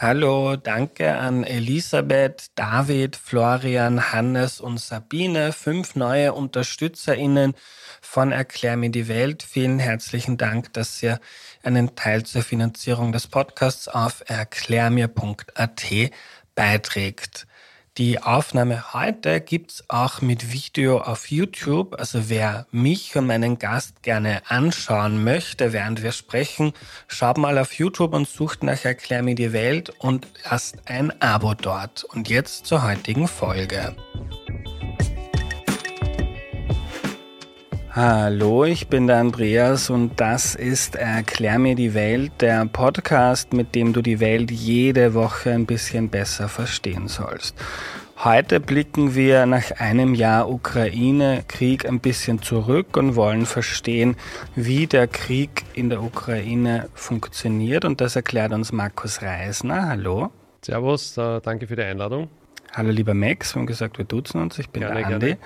[0.00, 7.54] Hallo, danke an Elisabeth, David, Florian, Hannes und Sabine, fünf neue UnterstützerInnen
[8.00, 9.42] von Erklär mir die Welt.
[9.42, 11.18] Vielen herzlichen Dank, dass ihr
[11.64, 15.84] einen Teil zur Finanzierung des Podcasts auf erklärmir.at
[16.54, 17.48] beiträgt.
[17.98, 21.98] Die Aufnahme heute gibt's auch mit Video auf YouTube.
[21.98, 26.74] Also wer mich und meinen Gast gerne anschauen möchte, während wir sprechen,
[27.08, 31.54] schaut mal auf YouTube und sucht nach Erklär mir die Welt und lasst ein Abo
[31.54, 32.04] dort.
[32.04, 33.96] Und jetzt zur heutigen Folge.
[37.90, 43.74] Hallo, ich bin der Andreas und das ist Erklär mir die Welt, der Podcast, mit
[43.74, 47.56] dem du die Welt jede Woche ein bisschen besser verstehen sollst.
[48.22, 54.16] Heute blicken wir nach einem Jahr Ukraine-Krieg ein bisschen zurück und wollen verstehen,
[54.54, 57.86] wie der Krieg in der Ukraine funktioniert.
[57.86, 59.88] Und das erklärt uns Markus Reisner.
[59.88, 60.30] Hallo.
[60.62, 62.28] Servus, danke für die Einladung.
[62.74, 64.58] Hallo lieber Max, wir haben gesagt, wir duzen uns.
[64.58, 65.26] Ich bin gerne, der Andi.
[65.26, 65.38] Gerne.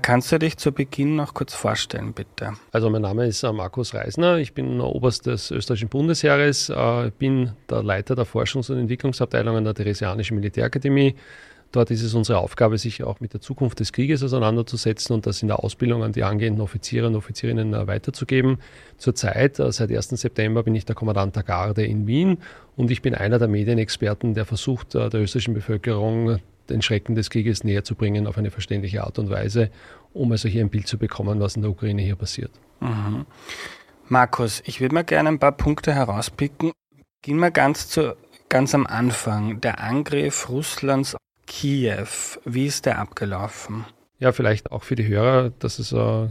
[0.00, 2.52] Kannst du dich zu Beginn noch kurz vorstellen, bitte?
[2.72, 7.52] Also mein Name ist äh, Markus Reisner, ich bin Oberst des österreichischen Bundesheeres, äh, bin
[7.68, 11.16] der Leiter der Forschungs- und Entwicklungsabteilung an der Theresianischen Militärakademie.
[11.72, 15.42] Dort ist es unsere Aufgabe, sich auch mit der Zukunft des Krieges auseinanderzusetzen und das
[15.42, 18.58] in der Ausbildung an die angehenden Offiziere und Offizierinnen äh, weiterzugeben.
[18.96, 20.08] Zurzeit, seit 1.
[20.10, 22.38] September, bin ich der Kommandant der Garde in Wien
[22.76, 26.38] und ich bin einer der Medienexperten, der versucht, der österreichischen Bevölkerung
[26.70, 29.70] den Schrecken des Krieges näher zu bringen auf eine verständliche Art und Weise,
[30.12, 32.50] um also hier ein Bild zu bekommen, was in der Ukraine hier passiert.
[32.80, 33.26] Mhm.
[34.08, 36.72] Markus, ich würde mal gerne ein paar Punkte herauspicken.
[37.22, 38.16] Gehen wir ganz zu,
[38.48, 39.60] ganz am Anfang.
[39.60, 42.06] Der Angriff Russlands auf Kiew.
[42.44, 43.84] Wie ist der abgelaufen?
[44.20, 46.28] Ja, vielleicht auch für die Hörer, dass es äh, am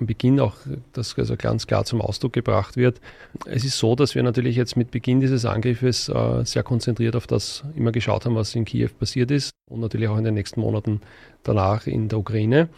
[0.00, 0.54] Beginn auch
[0.94, 2.98] das also ganz klar zum Ausdruck gebracht wird.
[3.44, 7.26] Es ist so, dass wir natürlich jetzt mit Beginn dieses Angriffes äh, sehr konzentriert auf
[7.26, 10.62] das immer geschaut haben, was in Kiew passiert ist und natürlich auch in den nächsten
[10.62, 11.02] Monaten
[11.42, 12.70] danach in der Ukraine.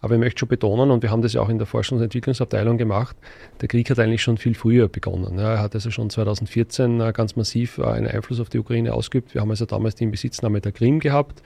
[0.00, 2.02] Aber ich möchte schon betonen, und wir haben das ja auch in der Forschungs- und
[2.02, 3.16] Entwicklungsabteilung gemacht,
[3.62, 5.38] der Krieg hat eigentlich schon viel früher begonnen.
[5.38, 9.34] er hat also schon 2014 äh, ganz massiv äh, einen Einfluss auf die Ukraine ausgeübt.
[9.34, 11.42] Wir haben also damals die Inbesitznahme der Krim gehabt.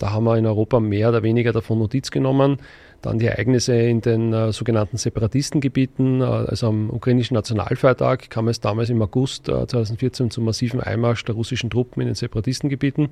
[0.00, 2.56] Da haben wir in Europa mehr oder weniger davon Notiz genommen.
[3.02, 8.60] Dann die Ereignisse in den äh, sogenannten Separatistengebieten, äh, also am ukrainischen Nationalfeiertag kam es
[8.60, 13.10] damals im August äh, 2014 zum massiven Einmarsch der russischen Truppen in den Separatistengebieten.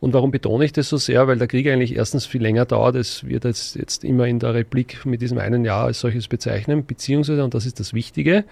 [0.00, 1.28] Und warum betone ich das so sehr?
[1.28, 2.96] Weil der Krieg eigentlich erstens viel länger dauert.
[2.96, 6.86] Es wird jetzt, jetzt immer in der Replik mit diesem einen Jahr als solches bezeichnen.
[6.86, 8.44] Beziehungsweise, und das ist das Wichtige,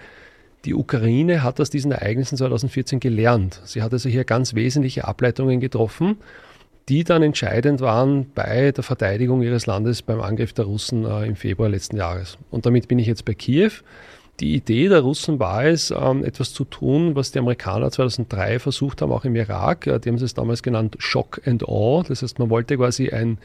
[0.64, 3.60] die Ukraine hat aus diesen Ereignissen 2014 gelernt.
[3.64, 6.18] Sie hat also hier ganz wesentliche Ableitungen getroffen,
[6.88, 11.36] die dann entscheidend waren bei der Verteidigung ihres Landes beim Angriff der Russen äh, im
[11.36, 12.38] Februar letzten Jahres.
[12.50, 13.72] Und damit bin ich jetzt bei Kiew.
[14.40, 19.02] Die Idee der Russen war es, ähm, etwas zu tun, was die Amerikaner 2003 versucht
[19.02, 19.86] haben, auch im Irak.
[19.86, 22.04] Äh, die haben es damals genannt Shock and Awe.
[22.08, 23.38] Das heißt, man wollte quasi ein,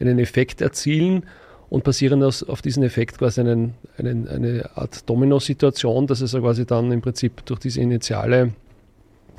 [0.00, 1.24] einen Effekt erzielen
[1.68, 6.92] und basierend auf diesen Effekt quasi einen, einen, eine Art Domino-Situation, dass es quasi dann
[6.92, 8.52] im Prinzip durch diese initiale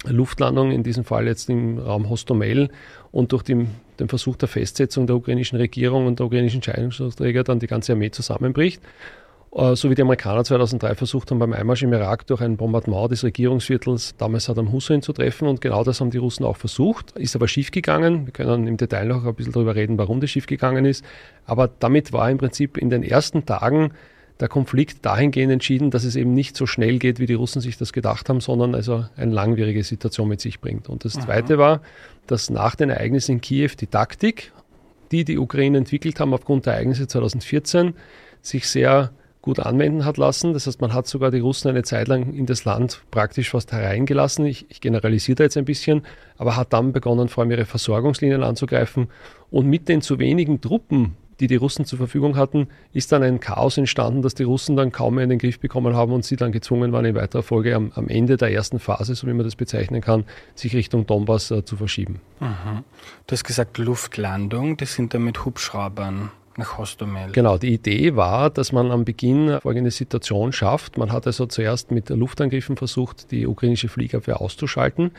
[0.06, 2.70] Luftlandung, in diesem Fall jetzt im Raum Hostomel
[3.12, 3.70] und durch den,
[4.00, 8.12] den Versuch der Festsetzung der ukrainischen Regierung und der ukrainischen Entscheidungsträger dann die ganze Armee
[8.12, 8.82] zusammenbricht.
[9.54, 13.12] Äh, so wie die Amerikaner 2003 versucht haben, beim Einmarsch im Irak durch ein Bombardement
[13.12, 15.48] des Regierungsviertels damals Saddam Hussein zu treffen.
[15.48, 17.12] Und genau das haben die Russen auch versucht.
[17.18, 18.26] Ist aber schiefgegangen.
[18.28, 21.04] Wir können im Detail noch ein bisschen darüber reden, warum das schiefgegangen ist.
[21.46, 23.92] Aber damit war im Prinzip in den ersten Tagen
[24.40, 27.78] der Konflikt dahingehend entschieden, dass es eben nicht so schnell geht, wie die Russen sich
[27.78, 30.90] das gedacht haben, sondern also eine langwierige Situation mit sich bringt.
[30.90, 31.26] Und das Aha.
[31.26, 31.82] Zweite war,
[32.28, 34.52] dass nach den Ereignissen in Kiew die Taktik,
[35.12, 37.94] die die Ukraine entwickelt haben aufgrund der Ereignisse 2014,
[38.42, 39.12] sich sehr
[39.42, 40.54] gut anwenden hat lassen.
[40.54, 43.72] Das heißt, man hat sogar die Russen eine Zeit lang in das Land praktisch fast
[43.72, 44.46] hereingelassen.
[44.46, 46.02] Ich, ich generalisiere da jetzt ein bisschen,
[46.38, 49.08] aber hat dann begonnen, vor allem ihre Versorgungslinien anzugreifen.
[49.50, 53.40] Und mit den zu wenigen Truppen, die die Russen zur Verfügung hatten, ist dann ein
[53.40, 56.36] Chaos entstanden, das die Russen dann kaum mehr in den Griff bekommen haben und sie
[56.36, 59.46] dann gezwungen waren, in weiterer Folge am, am Ende der ersten Phase, so wie man
[59.46, 60.26] das bezeichnen kann,
[60.56, 62.22] sich Richtung Donbass äh, zu verschieben.
[62.40, 62.84] Mhm.
[63.28, 67.32] Du hast gesagt Luftlandung, das sind dann mit Hubschraubern nach Hostomel.
[67.32, 70.98] Genau, die Idee war, dass man am Beginn folgende Situation schafft.
[70.98, 75.12] Man hat also zuerst mit Luftangriffen versucht, die ukrainische Fliegerwehr auszuschalten.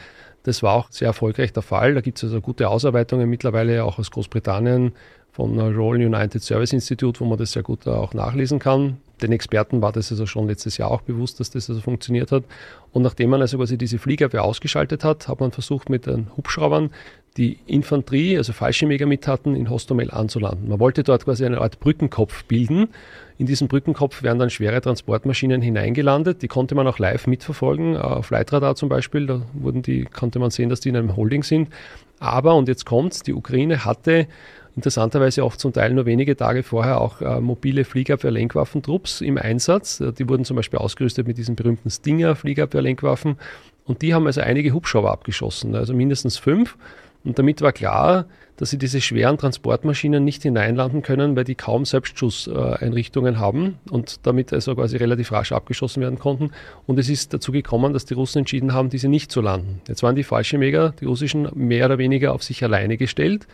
[0.42, 1.94] Das war auch sehr erfolgreich der Fall.
[1.94, 4.92] Da gibt es also gute Ausarbeitungen mittlerweile auch aus Großbritannien
[5.38, 8.96] von Royal United Service Institute, wo man das sehr gut auch nachlesen kann.
[9.22, 12.42] Den Experten war das also schon letztes Jahr auch bewusst, dass das also funktioniert hat.
[12.90, 16.90] Und nachdem man also quasi diese Fliegerwehr ausgeschaltet hat, hat man versucht mit den Hubschraubern
[17.36, 20.70] die Infanterie, also Fallschirmjäger mit hatten, in Hostomel anzulanden.
[20.70, 22.88] Man wollte dort quasi eine Art Brückenkopf bilden.
[23.36, 26.42] In diesen Brückenkopf werden dann schwere Transportmaschinen hineingelandet.
[26.42, 29.26] Die konnte man auch live mitverfolgen, äh, auf Leitradar zum Beispiel.
[29.28, 31.68] Da wurden die, konnte man sehen, dass die in einem Holding sind.
[32.18, 34.26] Aber, und jetzt kommt's, die Ukraine hatte
[34.78, 39.98] interessanterweise auch zum Teil nur wenige Tage vorher auch äh, mobile Fliegerabwehr-Lenkwaffentrupps im Einsatz.
[39.98, 43.38] Äh, die wurden zum Beispiel ausgerüstet mit diesen berühmten Stinger-Fliegerabwehr-Lenkwaffen.
[43.84, 46.76] Und die haben also einige Hubschrauber abgeschossen, also mindestens fünf.
[47.24, 48.26] Und damit war klar,
[48.56, 54.52] dass sie diese schweren Transportmaschinen nicht hineinlanden können, weil die kaum Selbstschusseinrichtungen haben und damit
[54.52, 56.52] also quasi relativ rasch abgeschossen werden konnten.
[56.86, 59.80] Und es ist dazu gekommen, dass die Russen entschieden haben, diese nicht zu landen.
[59.88, 63.48] Jetzt waren die Fallschirmjäger, die russischen, mehr oder weniger auf sich alleine gestellt.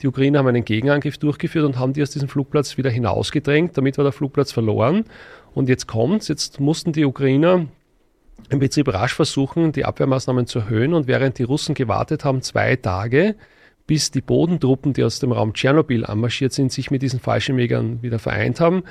[0.00, 3.76] Die Ukrainer haben einen Gegenangriff durchgeführt und haben die aus diesem Flugplatz wieder hinausgedrängt.
[3.76, 5.04] Damit war der Flugplatz verloren.
[5.54, 6.28] Und jetzt kommt's.
[6.28, 7.66] Jetzt mussten die Ukrainer
[8.50, 10.94] im Prinzip rasch versuchen, die Abwehrmaßnahmen zu erhöhen.
[10.94, 13.34] Und während die Russen gewartet haben, zwei Tage,
[13.88, 18.20] bis die Bodentruppen, die aus dem Raum Tschernobyl anmarschiert sind, sich mit diesen Fallschirmjägern wieder
[18.20, 18.84] vereint haben,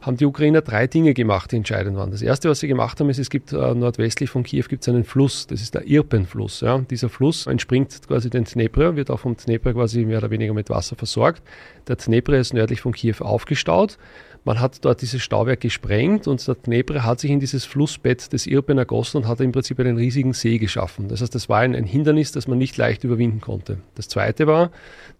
[0.00, 2.10] haben die Ukrainer drei Dinge gemacht, die entscheidend waren.
[2.10, 5.04] Das erste, was sie gemacht haben, ist, es gibt äh, nordwestlich von Kiew gibt einen
[5.04, 6.60] Fluss, das ist der Irpen-Fluss.
[6.60, 6.78] Ja.
[6.78, 10.70] Dieser Fluss entspringt quasi den Dnepr, wird auch vom Dnepr quasi mehr oder weniger mit
[10.70, 11.42] Wasser versorgt.
[11.88, 13.98] Der Dnepr ist nördlich von Kiew aufgestaut.
[14.46, 18.46] Man hat dort dieses Stauwerk gesprengt und der Dnepr hat sich in dieses Flussbett des
[18.46, 21.08] Irpen ergossen und hat im Prinzip einen riesigen See geschaffen.
[21.08, 23.78] Das heißt, das war ein, ein Hindernis, das man nicht leicht überwinden konnte.
[23.96, 24.70] Das zweite war,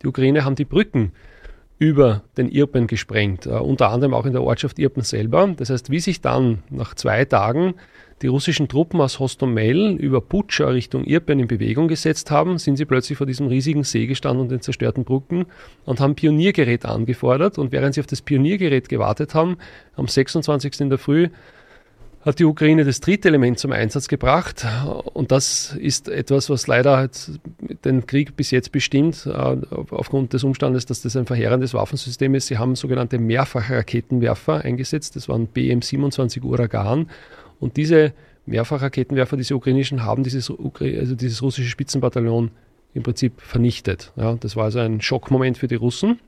[0.00, 1.10] die Ukraine haben die Brücken
[1.78, 5.46] über den Irpen gesprengt, äh, unter anderem auch in der Ortschaft Irpen selber.
[5.56, 7.74] Das heißt, wie sich dann nach zwei Tagen
[8.22, 12.86] die russischen Truppen aus Hostomel über Putscha Richtung Irpen in Bewegung gesetzt haben, sind sie
[12.86, 15.44] plötzlich vor diesem riesigen See gestanden und den zerstörten Brücken
[15.84, 17.58] und haben Pioniergerät angefordert.
[17.58, 19.58] Und während sie auf das Pioniergerät gewartet haben,
[19.96, 20.80] am 26.
[20.80, 21.28] in der Früh
[22.26, 24.66] hat die Ukraine das dritte Element zum Einsatz gebracht.
[25.14, 27.08] Und das ist etwas, was leider
[27.84, 29.56] den Krieg bis jetzt bestimmt, äh,
[29.90, 32.48] aufgrund des Umstandes, dass das ein verheerendes Waffensystem ist.
[32.48, 35.14] Sie haben sogenannte Mehrfachraketenwerfer eingesetzt.
[35.14, 37.08] Das waren BM-27 Uragan.
[37.60, 38.12] Und diese
[38.44, 42.50] Mehrfachraketenwerfer, diese ukrainischen, haben dieses, also dieses russische Spitzenbataillon
[42.92, 44.12] im Prinzip vernichtet.
[44.16, 46.18] Ja, das war also ein Schockmoment für die Russen.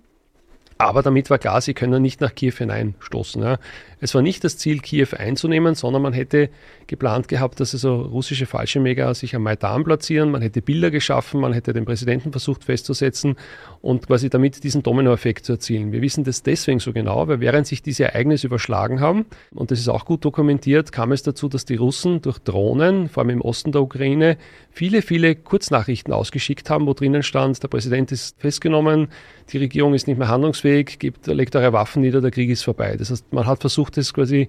[0.79, 3.43] Aber damit war klar, sie können nicht nach Kiew hineinstoßen.
[3.43, 3.59] Ja.
[4.01, 6.51] Es war nicht das Ziel, Kiew einzunehmen, sondern man hätte
[6.87, 10.31] geplant gehabt, dass also russische Fallschirmjäger sich am Maidan platzieren.
[10.31, 13.35] Man hätte Bilder geschaffen, man hätte den Präsidenten versucht festzusetzen
[13.81, 15.91] und quasi damit diesen Dominoeffekt zu erzielen.
[15.91, 19.81] Wir wissen das deswegen so genau, weil während sich diese Ereignisse überschlagen haben, und das
[19.81, 23.41] ist auch gut dokumentiert, kam es dazu, dass die Russen durch Drohnen, vor allem im
[23.41, 24.39] Osten der Ukraine,
[24.79, 29.09] viele, viele Kurznachrichten ausgeschickt haben, wo drinnen stand, der Präsident ist festgenommen,
[29.51, 32.95] die Regierung ist nicht mehr handlungsfähig, gibt, legt eure Waffen nieder, der Krieg ist vorbei.
[32.97, 34.49] Das heißt, man hat versucht, das quasi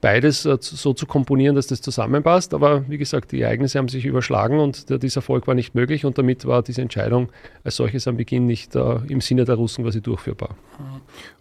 [0.00, 2.54] beides äh, so zu komponieren, dass das zusammenpasst.
[2.54, 6.04] Aber wie gesagt, die Ereignisse haben sich überschlagen und der, dieser Erfolg war nicht möglich
[6.04, 7.30] und damit war diese Entscheidung
[7.64, 10.56] als solches am Beginn nicht uh, im Sinne der Russen quasi durchführbar.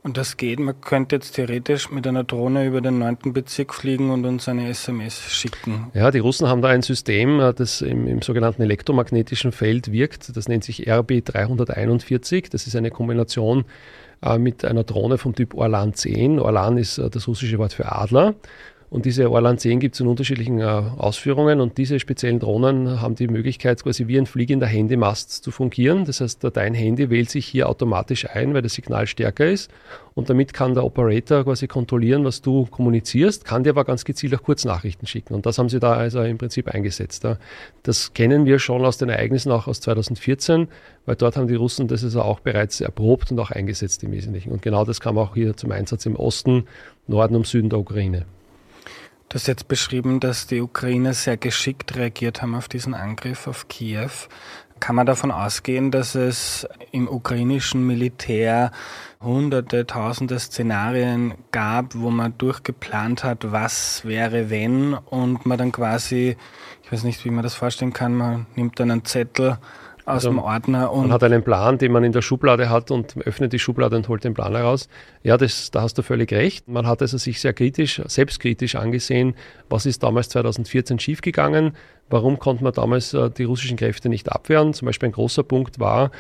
[0.04, 3.34] Und das geht, man könnte jetzt theoretisch mit einer Drohne über den 9.
[3.34, 5.92] Bezirk fliegen und uns eine SMS schicken.
[5.94, 10.36] Ja, die Russen haben da ein System, äh, das im, im sogenannten elektromagnetischen Feld wirkt.
[10.36, 12.50] Das nennt sich RB 341.
[12.50, 13.66] Das ist eine Kombination
[14.38, 16.40] mit einer Drohne vom Typ Orlan 10.
[16.40, 18.36] Orlan ist äh, das russische Wort für Adler.
[18.90, 23.16] Und diese Orlan 10 gibt es in unterschiedlichen äh, Ausführungen und diese speziellen Drohnen haben
[23.16, 26.06] die Möglichkeit, quasi wie ein fliegender Handymast zu fungieren.
[26.06, 29.72] Das heißt, dein Handy wählt sich hier automatisch ein, weil das Signal stärker ist
[30.14, 34.34] und damit kann der Operator quasi kontrollieren, was du kommunizierst, kann dir aber ganz gezielt
[34.34, 35.34] auch Kurznachrichten schicken.
[35.34, 37.28] Und das haben sie da also im Prinzip eingesetzt.
[37.84, 40.70] Das kennen wir schon aus den Ereignissen auch aus 2014,
[41.06, 44.52] weil dort haben die Russen das also auch bereits erprobt und auch eingesetzt im Wesentlichen.
[44.52, 46.66] Und genau das kam auch hier zum Einsatz im Osten,
[47.08, 48.26] Norden und Süden der Ukraine.
[49.28, 53.68] Du hast jetzt beschrieben, dass die Ukrainer sehr geschickt reagiert haben auf diesen Angriff auf
[53.68, 54.12] Kiew.
[54.80, 58.72] Kann man davon ausgehen, dass es im ukrainischen Militär
[59.22, 66.38] hunderte, tausende Szenarien gab, wo man durchgeplant hat, was wäre wenn und man dann quasi,
[66.84, 69.58] ich weiß nicht, wie man das vorstellen kann, man nimmt dann einen Zettel
[70.06, 70.92] aus also, dem Ordner.
[70.92, 73.96] Und man hat einen Plan, den man in der Schublade hat und öffnet die Schublade
[73.96, 74.88] und holt den Plan heraus.
[75.24, 76.68] Ja, das, da hast du völlig recht.
[76.68, 79.36] Man hat also sich sehr kritisch, selbstkritisch angesehen,
[79.68, 81.74] was ist damals 2014 schiefgegangen,
[82.10, 84.74] warum konnte man damals äh, die russischen Kräfte nicht abwehren.
[84.74, 86.12] Zum Beispiel ein großer Punkt war,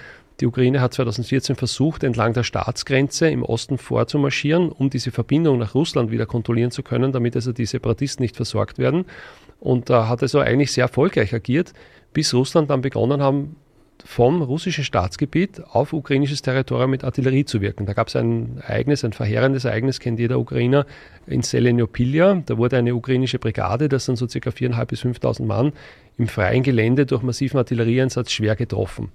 [0.42, 5.75] die Ukraine hat 2014 versucht, entlang der Staatsgrenze im Osten vorzumarschieren, um diese Verbindung nach
[5.75, 9.06] Russland wieder kontrollieren zu können, damit also die Separatisten nicht versorgt werden.
[9.62, 11.74] Und da hat also eigentlich sehr erfolgreich agiert,
[12.12, 13.56] bis Russland dann begonnen haben,
[14.04, 17.86] vom russischen Staatsgebiet auf ukrainisches Territorium mit Artillerie zu wirken.
[17.86, 20.86] Da gab es ein Ereignis, ein verheerendes Ereignis, kennt jeder Ukrainer,
[21.28, 22.42] in Selenopilja.
[22.46, 25.74] Da wurde eine ukrainische Brigade, das sind so circa 4.500 bis 5.000 Mann,
[26.18, 29.12] im freien Gelände durch massiven Artillerieeinsatz schwer getroffen.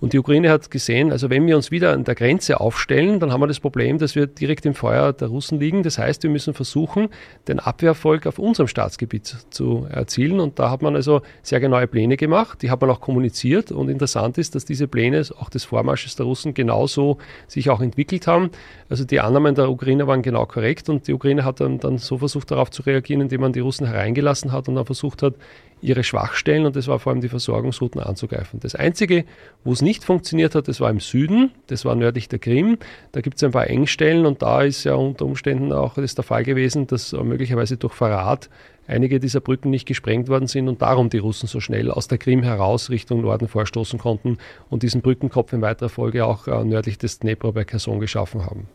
[0.00, 3.32] Und die Ukraine hat gesehen, also wenn wir uns wieder an der Grenze aufstellen, dann
[3.32, 5.82] haben wir das Problem, dass wir direkt im Feuer der Russen liegen.
[5.82, 7.08] Das heißt, wir müssen versuchen,
[7.48, 10.38] den Abwehrerfolg auf unserem Staatsgebiet zu erzielen.
[10.38, 12.62] Und da hat man also sehr genaue Pläne gemacht.
[12.62, 13.72] Die hat man auch kommuniziert.
[13.72, 18.26] Und interessant ist, dass diese Pläne auch des Vormarsches der Russen genauso sich auch entwickelt
[18.26, 18.50] haben.
[18.88, 20.88] Also die Annahmen der Ukrainer waren genau korrekt.
[20.88, 23.86] Und die Ukraine hat dann, dann so versucht, darauf zu reagieren, indem man die Russen
[23.86, 25.34] hereingelassen hat und dann versucht hat,
[25.80, 28.60] ihre Schwachstellen, und das war vor allem die Versorgungsrouten anzugreifen.
[28.60, 29.24] Das Einzige,
[29.64, 32.78] wo es nicht funktioniert hat, das war im Süden, das war nördlich der Krim.
[33.12, 36.24] Da gibt es ein paar Engstellen und da ist ja unter Umständen auch das der
[36.24, 38.48] Fall gewesen, dass möglicherweise durch Verrat
[38.88, 42.18] einige dieser Brücken nicht gesprengt worden sind und darum die Russen so schnell aus der
[42.18, 44.38] Krim heraus Richtung Norden vorstoßen konnten
[44.70, 48.66] und diesen Brückenkopf in weiterer Folge auch äh, nördlich des Dnepr bei Kherson geschaffen haben.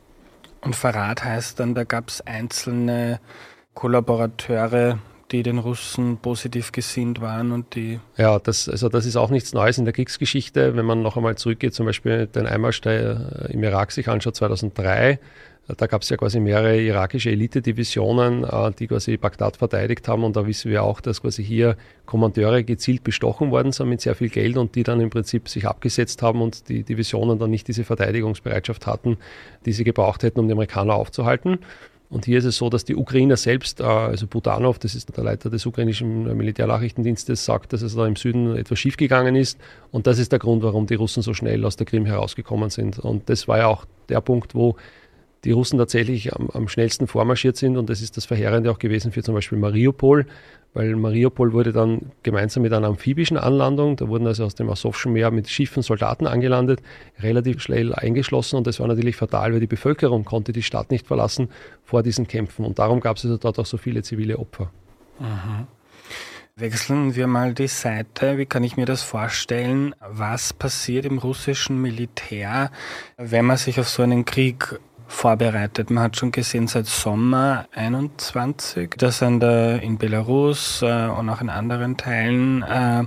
[0.61, 3.19] Und Verrat heißt dann, da gab es einzelne
[3.73, 4.99] Kollaborateure,
[5.33, 7.99] die den Russen positiv gesinnt waren und die.
[8.17, 10.75] Ja, das, also das ist auch nichts Neues in der Kriegsgeschichte.
[10.75, 15.19] Wenn man noch einmal zurückgeht, zum Beispiel den Einmarsch der, im Irak sich anschaut, 2003,
[15.77, 20.23] da gab es ja quasi mehrere irakische Elite-Divisionen, äh, die quasi Bagdad verteidigt haben.
[20.23, 24.13] Und da wissen wir auch, dass quasi hier Kommandeure gezielt bestochen worden sind mit sehr
[24.13, 27.67] viel Geld und die dann im Prinzip sich abgesetzt haben und die Divisionen dann nicht
[27.67, 29.17] diese Verteidigungsbereitschaft hatten,
[29.65, 31.59] die sie gebraucht hätten, um die Amerikaner aufzuhalten.
[32.13, 35.23] Und hier ist es so, dass die Ukrainer selbst, äh, also Budanov, das ist der
[35.23, 39.59] Leiter des ukrainischen Militärnachrichtendienstes, sagt, dass es da im Süden etwas schiefgegangen ist.
[39.91, 42.99] Und das ist der Grund, warum die Russen so schnell aus der Krim herausgekommen sind.
[42.99, 44.75] Und das war ja auch der Punkt, wo
[45.43, 47.77] die Russen tatsächlich am, am schnellsten vormarschiert sind.
[47.77, 50.25] Und das ist das Verheerende auch gewesen für zum Beispiel Mariupol,
[50.73, 55.13] weil Mariupol wurde dann gemeinsam mit einer amphibischen Anlandung, da wurden also aus dem Asowschen
[55.13, 56.81] Meer mit Schiffen Soldaten angelandet,
[57.19, 61.05] relativ schnell eingeschlossen und das war natürlich fatal, weil die Bevölkerung konnte die Stadt nicht
[61.05, 61.49] verlassen
[61.83, 64.71] vor diesen Kämpfen und darum gab es also dort auch so viele zivile Opfer.
[65.19, 65.67] Mhm.
[66.55, 68.37] Wechseln wir mal die Seite.
[68.37, 69.95] Wie kann ich mir das vorstellen?
[70.07, 72.69] Was passiert im russischen Militär,
[73.17, 75.89] wenn man sich auf so einen Krieg vorbereitet.
[75.89, 81.41] Man hat schon gesehen, seit Sommer 21, dass an der, in Belarus äh, und auch
[81.41, 83.03] in anderen Teilen äh,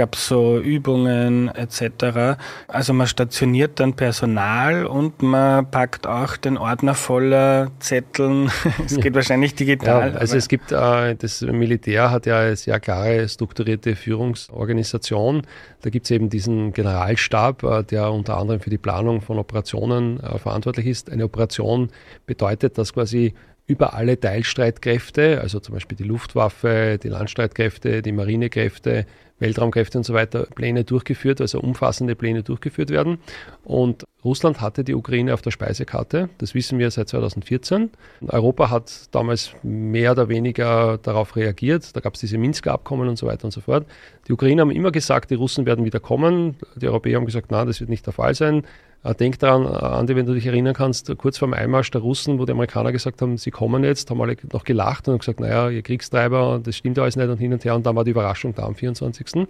[0.00, 2.40] gab es so Übungen etc.
[2.68, 8.50] Also man stationiert dann Personal und man packt auch den Ordner voller Zetteln.
[8.86, 10.14] es geht wahrscheinlich digital.
[10.14, 15.42] Ja, also es gibt, äh, das Militär hat ja eine sehr klare, strukturierte Führungsorganisation.
[15.82, 20.18] Da gibt es eben diesen Generalstab, äh, der unter anderem für die Planung von Operationen
[20.20, 21.12] äh, verantwortlich ist.
[21.12, 21.90] Eine Operation
[22.24, 23.34] bedeutet, dass quasi
[23.70, 29.06] über alle Teilstreitkräfte, also zum Beispiel die Luftwaffe, die Landstreitkräfte, die Marinekräfte,
[29.38, 33.18] Weltraumkräfte und so weiter Pläne durchgeführt, also umfassende Pläne durchgeführt werden.
[33.62, 37.90] Und Russland hatte die Ukraine auf der Speisekarte, das wissen wir seit 2014.
[38.26, 43.16] Europa hat damals mehr oder weniger darauf reagiert, da gab es diese Minsker Abkommen und
[43.16, 43.86] so weiter und so fort.
[44.26, 46.56] Die Ukrainer haben immer gesagt, die Russen werden wieder kommen.
[46.74, 48.64] Die Europäer haben gesagt, nein, das wird nicht der Fall sein.
[49.02, 52.02] Äh, denk daran, äh, Andi, wenn du dich erinnern kannst, kurz vor dem Einmarsch der
[52.02, 55.40] Russen, wo die Amerikaner gesagt haben, sie kommen jetzt, haben alle noch gelacht und gesagt,
[55.40, 57.74] naja, ihr Kriegstreiber, das stimmt alles nicht und hin und her.
[57.74, 59.46] Und dann war die Überraschung da am 24.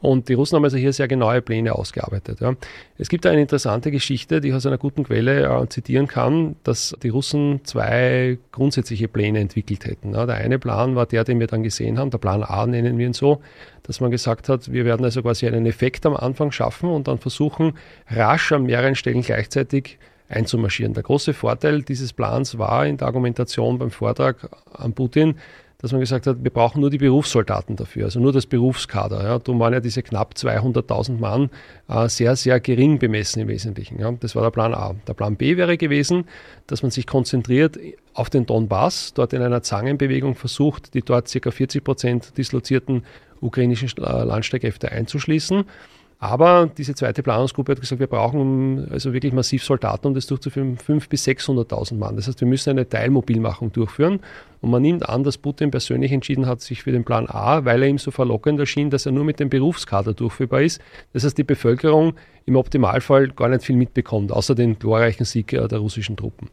[0.00, 2.40] Und die Russen haben also hier sehr genaue Pläne ausgearbeitet.
[2.40, 2.54] Ja.
[2.96, 6.96] Es gibt eine interessante Geschichte, die ich aus einer guten Quelle äh, zitieren kann, dass
[7.02, 10.14] die Russen zwei grundsätzliche Pläne entwickelt hätten.
[10.14, 10.24] Ja.
[10.24, 13.06] Der eine Plan war der, den wir dann gesehen haben, der Plan A nennen wir
[13.06, 13.40] ihn so,
[13.82, 17.18] dass man gesagt hat, wir werden also quasi einen Effekt am Anfang schaffen und dann
[17.18, 17.74] versuchen,
[18.08, 19.98] rasch an mehreren Stellen gleichzeitig
[20.30, 20.94] einzumarschieren.
[20.94, 25.34] Der große Vorteil dieses Plans war in der Argumentation beim Vortrag an Putin,
[25.80, 29.22] dass man gesagt hat, wir brauchen nur die Berufssoldaten dafür, also nur das Berufskader.
[29.22, 29.38] Ja.
[29.38, 31.50] Darum waren ja diese knapp 200.000 Mann
[31.88, 33.98] äh, sehr, sehr gering bemessen im Wesentlichen.
[33.98, 34.12] Ja.
[34.12, 34.94] Das war der Plan A.
[35.06, 36.24] Der Plan B wäre gewesen,
[36.66, 37.78] dass man sich konzentriert
[38.12, 41.50] auf den Donbass, dort in einer Zangenbewegung versucht, die dort ca.
[41.50, 43.04] 40 Prozent dislozierten
[43.40, 45.64] ukrainischen äh, Landstreitkräfte einzuschließen
[46.22, 50.76] aber diese zweite Planungsgruppe hat gesagt, wir brauchen also wirklich massiv Soldaten, um das durchzuführen,
[50.76, 52.16] 500.000 bis 600.000 Mann.
[52.16, 54.20] Das heißt, wir müssen eine Teilmobilmachung durchführen.
[54.60, 57.82] Und man nimmt an, dass Putin persönlich entschieden hat, sich für den Plan A, weil
[57.82, 60.82] er ihm so verlockend erschien, dass er nur mit dem Berufskader durchführbar ist.
[61.14, 62.12] Das heißt, die Bevölkerung
[62.44, 66.50] im Optimalfall gar nicht viel mitbekommt, außer den glorreichen Sieg der russischen Truppen.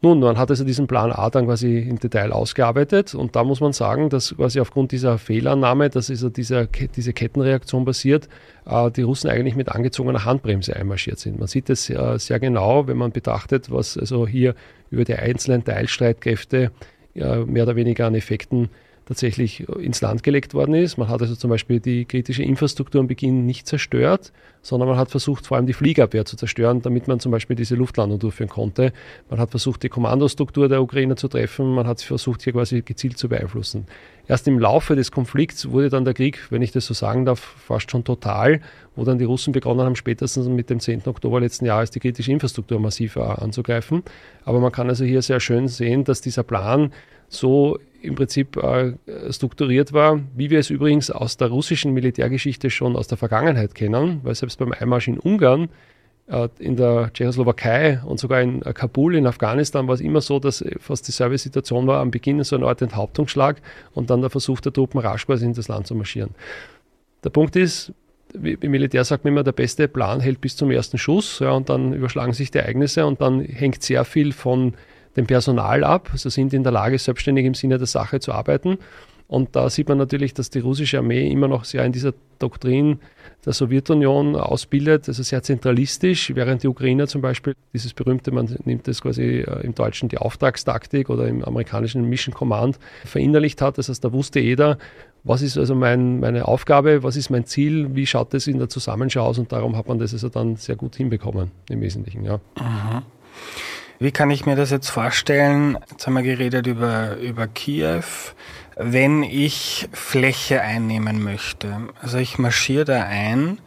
[0.00, 3.60] Nun, man hat also diesen Plan A dann quasi im Detail ausgearbeitet und da muss
[3.60, 8.28] man sagen, dass quasi aufgrund dieser Fehlannahme, dass also dieser, diese Kettenreaktion passiert,
[8.64, 11.40] äh, die Russen eigentlich mit angezogener Handbremse einmarschiert sind.
[11.40, 14.54] Man sieht es sehr, sehr genau, wenn man betrachtet, was also hier
[14.90, 16.70] über die einzelnen Teilstreitkräfte
[17.14, 18.68] mehr oder weniger an Effekten
[19.08, 20.98] tatsächlich ins Land gelegt worden ist.
[20.98, 25.10] Man hat also zum Beispiel die kritische Infrastruktur am Beginn nicht zerstört, sondern man hat
[25.10, 28.92] versucht, vor allem die Fliegerabwehr zu zerstören, damit man zum Beispiel diese Luftlandung durchführen konnte.
[29.30, 31.74] Man hat versucht, die Kommandostruktur der Ukrainer zu treffen.
[31.74, 33.86] Man hat versucht, hier quasi gezielt zu beeinflussen.
[34.26, 37.40] Erst im Laufe des Konflikts wurde dann der Krieg, wenn ich das so sagen darf,
[37.40, 38.60] fast schon total,
[38.94, 41.06] wo dann die Russen begonnen haben, spätestens mit dem 10.
[41.06, 44.02] Oktober letzten Jahres die kritische Infrastruktur massiv anzugreifen.
[44.44, 46.92] Aber man kann also hier sehr schön sehen, dass dieser Plan
[47.30, 48.94] so im Prinzip äh,
[49.30, 54.20] strukturiert war, wie wir es übrigens aus der russischen Militärgeschichte schon aus der Vergangenheit kennen,
[54.22, 55.68] weil selbst beim Einmarsch in Ungarn,
[56.28, 60.38] äh, in der Tschechoslowakei und sogar in äh, Kabul in Afghanistan war es immer so,
[60.38, 63.60] dass fast dieselbe Situation war, am Beginn so eine Art Enthauptungsschlag
[63.94, 66.30] und dann der Versuch der Truppen rasch quasi in das Land zu marschieren.
[67.24, 67.92] Der Punkt ist,
[68.32, 71.68] im Militär sagt man immer, der beste Plan hält bis zum ersten Schuss ja, und
[71.68, 74.74] dann überschlagen sich die Ereignisse und dann hängt sehr viel von
[75.16, 76.10] dem Personal ab.
[76.14, 78.78] Sie sind in der Lage, selbstständig im Sinne der Sache zu arbeiten.
[79.28, 82.98] Und da sieht man natürlich, dass die russische Armee immer noch sehr in dieser Doktrin
[83.44, 88.88] der Sowjetunion ausbildet, also sehr zentralistisch, während die Ukrainer zum Beispiel dieses berühmte, man nimmt
[88.88, 93.76] das quasi äh, im Deutschen die Auftragstaktik oder im amerikanischen Mission Command verinnerlicht hat.
[93.76, 94.78] Das heißt, da wusste jeder,
[95.24, 98.70] was ist also mein, meine Aufgabe, was ist mein Ziel, wie schaut das in der
[98.70, 102.24] Zusammenschau aus und darum hat man das also dann sehr gut hinbekommen im Wesentlichen.
[102.24, 102.40] Ja.
[102.58, 103.02] Mhm.
[103.98, 105.76] Wie kann ich mir das jetzt vorstellen?
[105.90, 108.04] Jetzt haben wir geredet über, über Kiew.
[108.76, 113.58] Wenn ich Fläche einnehmen möchte, also ich marschiere da ein,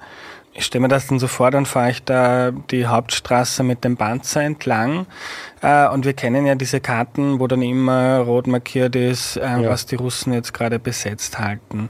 [0.54, 3.96] ich stelle mir das dann so vor, dann fahre ich da die Hauptstraße mit dem
[3.96, 5.06] Panzer entlang.
[5.62, 9.70] Äh, und wir kennen ja diese Karten, wo dann immer rot markiert ist, äh, ja.
[9.70, 11.90] was die Russen jetzt gerade besetzt halten.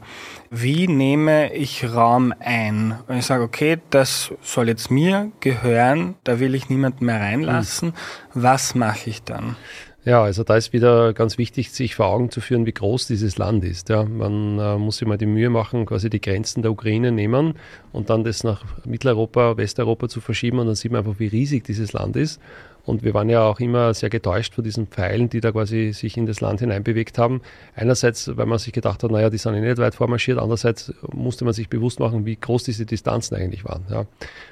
[0.53, 2.99] Wie nehme ich Raum ein?
[3.07, 7.89] Und ich sage, okay, das soll jetzt mir gehören, da will ich niemanden mehr reinlassen.
[7.89, 7.93] Mhm.
[8.33, 9.55] Was mache ich dann?
[10.03, 13.37] Ja, also da ist wieder ganz wichtig, sich vor Augen zu führen, wie groß dieses
[13.37, 13.87] Land ist.
[13.87, 17.53] Ja, man äh, muss sich mal die Mühe machen, quasi die Grenzen der Ukraine nehmen
[17.93, 21.63] und dann das nach Mitteleuropa, Westeuropa zu verschieben und dann sieht man einfach, wie riesig
[21.63, 22.41] dieses Land ist.
[22.85, 26.17] Und wir waren ja auch immer sehr getäuscht von diesen Pfeilen, die da quasi sich
[26.17, 27.41] in das Land hineinbewegt haben.
[27.75, 30.39] Einerseits, weil man sich gedacht hat, naja, die sind ja nicht weit vormarschiert.
[30.39, 33.85] Andererseits musste man sich bewusst machen, wie groß diese Distanzen eigentlich waren.
[33.89, 34.05] Ja.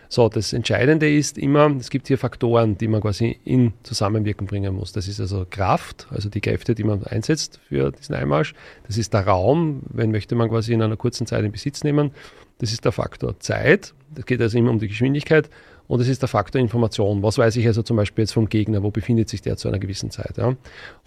[0.09, 4.75] So, das Entscheidende ist immer, es gibt hier Faktoren, die man quasi in Zusammenwirken bringen
[4.75, 4.91] muss.
[4.91, 8.53] Das ist also Kraft, also die Kräfte, die man einsetzt für diesen Einmarsch.
[8.88, 12.12] Das ist der Raum, wenn möchte man quasi in einer kurzen Zeit in Besitz nehmen.
[12.59, 13.93] Das ist der Faktor Zeit.
[14.13, 15.50] Das geht also immer um die Geschwindigkeit.
[15.89, 17.24] Und es ist der Faktor Information.
[17.24, 18.84] Was weiß ich also zum Beispiel jetzt vom Gegner?
[18.84, 20.38] Wo befindet sich der zu einer gewissen Zeit?
[20.38, 20.56] Ja?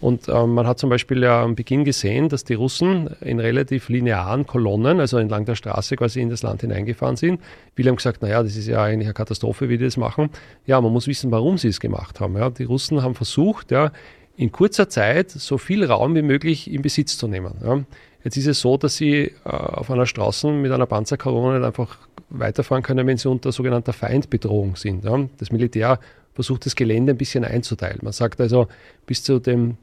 [0.01, 3.87] Und ähm, man hat zum Beispiel ja am Beginn gesehen, dass die Russen in relativ
[3.87, 7.39] linearen Kolonnen, also entlang der Straße quasi in das Land hineingefahren sind.
[7.75, 10.29] Viele haben gesagt, naja, das ist ja eigentlich eine Katastrophe, wie die das machen.
[10.65, 12.35] Ja, man muss wissen, warum sie es gemacht haben.
[12.35, 12.49] Ja?
[12.49, 13.93] Die Russen haben versucht, ja,
[14.35, 17.53] in kurzer Zeit so viel Raum wie möglich in Besitz zu nehmen.
[17.63, 17.85] Ja?
[18.23, 21.97] Jetzt ist es so, dass sie äh, auf einer Straße mit einer Panzerkorone einfach
[22.29, 25.03] weiterfahren können, wenn sie unter sogenannter Feindbedrohung sind.
[25.03, 25.27] Ja.
[25.37, 25.99] Das Militär
[26.33, 27.99] versucht das Gelände ein bisschen einzuteilen.
[28.01, 28.67] Man sagt also,
[29.05, 29.77] bis zu dem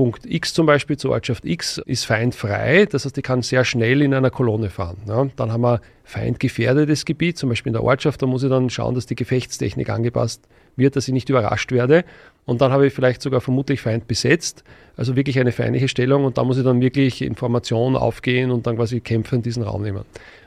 [0.00, 2.86] Punkt X zum Beispiel, zur Ortschaft X, ist feindfrei.
[2.86, 4.96] Das heißt, ich kann sehr schnell in einer Kolonne fahren.
[5.06, 5.28] Ja.
[5.36, 8.22] Dann haben wir feindgefährdetes Gebiet, zum Beispiel in der Ortschaft.
[8.22, 12.06] Da muss ich dann schauen, dass die Gefechtstechnik angepasst wird, dass ich nicht überrascht werde.
[12.46, 14.64] Und dann habe ich vielleicht sogar vermutlich Feind besetzt,
[14.96, 16.24] also wirklich eine feindliche Stellung.
[16.24, 19.82] Und da muss ich dann wirklich Informationen aufgehen und dann quasi Kämpfe in diesen Raum
[19.82, 20.04] nehmen.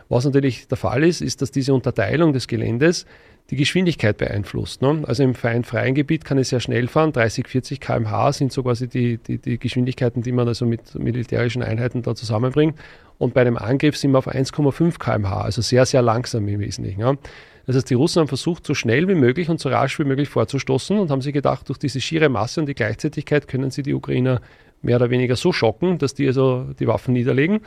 [0.09, 3.05] Was natürlich der Fall ist, ist, dass diese Unterteilung des Geländes
[3.49, 4.81] die Geschwindigkeit beeinflusst.
[4.81, 5.03] Ne?
[5.05, 8.87] Also im freien Gebiet kann ich sehr schnell fahren, 30, 40 km/h sind so quasi
[8.87, 12.79] die, die, die Geschwindigkeiten, die man also mit militärischen Einheiten da zusammenbringt.
[13.17, 17.01] Und bei einem Angriff sind wir auf 1,5 km/h, also sehr, sehr langsam im Wesentlichen.
[17.01, 17.15] Ja?
[17.65, 20.29] Das heißt, die Russen haben versucht, so schnell wie möglich und so rasch wie möglich
[20.29, 23.93] vorzustoßen und haben sich gedacht, durch diese schiere Masse und die Gleichzeitigkeit können sie die
[23.93, 24.41] Ukrainer
[24.81, 27.61] mehr oder weniger so schocken, dass die also die Waffen niederlegen.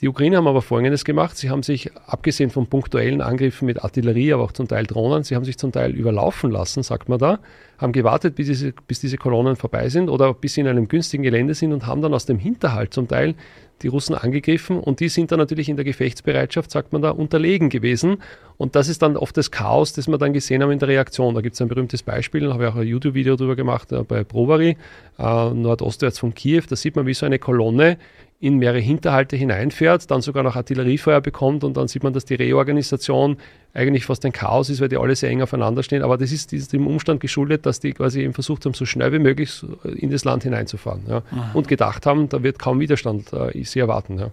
[0.00, 1.36] Die Ukrainer haben aber Folgendes gemacht.
[1.36, 5.34] Sie haben sich, abgesehen von punktuellen Angriffen mit Artillerie, aber auch zum Teil Drohnen, sie
[5.34, 7.40] haben sich zum Teil überlaufen lassen, sagt man da,
[7.78, 11.24] haben gewartet, bis diese, bis diese Kolonnen vorbei sind oder bis sie in einem günstigen
[11.24, 13.34] Gelände sind und haben dann aus dem Hinterhalt zum Teil
[13.82, 17.68] die Russen angegriffen und die sind dann natürlich in der Gefechtsbereitschaft, sagt man da, unterlegen
[17.68, 18.18] gewesen.
[18.56, 21.34] Und das ist dann oft das Chaos, das wir dann gesehen haben in der Reaktion.
[21.34, 24.02] Da gibt es ein berühmtes Beispiel, da habe ich auch ein YouTube-Video darüber gemacht, äh,
[24.02, 24.76] bei Brovary,
[25.18, 26.62] äh, nordostwärts von Kiew.
[26.68, 27.98] Da sieht man, wie so eine Kolonne
[28.40, 32.36] in mehrere Hinterhalte hineinfährt, dann sogar noch Artilleriefeuer bekommt und dann sieht man, dass die
[32.36, 33.36] Reorganisation
[33.74, 36.02] eigentlich fast ein Chaos ist, weil die alle sehr eng aufeinander stehen.
[36.02, 39.18] Aber das ist, dem Umstand geschuldet, dass die quasi eben versucht haben, so schnell wie
[39.18, 39.64] möglich
[39.96, 41.02] in das Land hineinzufahren.
[41.08, 41.22] Ja.
[41.52, 44.18] Und gedacht haben, da wird kaum Widerstand äh, sie erwarten.
[44.18, 44.30] Ja.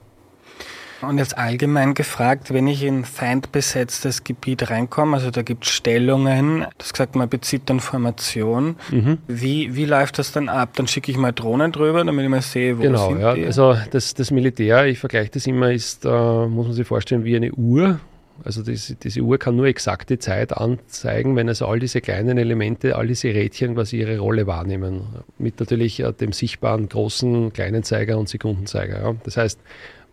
[1.01, 6.65] Und jetzt allgemein gefragt, wenn ich in feindbesetztes Gebiet reinkomme, also da gibt es Stellungen,
[6.77, 8.77] das gesagt, man bezieht dann Formation.
[8.91, 9.17] Mhm.
[9.27, 10.71] Wie, wie läuft das dann ab?
[10.75, 13.33] Dann schicke ich mal Drohnen drüber, damit ich mal sehe, wo genau, sind ja.
[13.33, 13.45] die?
[13.45, 17.35] Also das, das Militär, ich vergleiche das immer, ist, äh, muss man sich vorstellen, wie
[17.35, 17.99] eine Uhr.
[18.43, 22.97] Also diese, diese Uhr kann nur exakte Zeit anzeigen, wenn also all diese kleinen Elemente,
[22.97, 25.03] all diese Rädchen quasi ihre Rolle wahrnehmen.
[25.37, 29.01] Mit natürlich äh, dem sichtbaren großen kleinen Zeiger und Sekundenzeiger.
[29.01, 29.15] Ja.
[29.23, 29.59] Das heißt,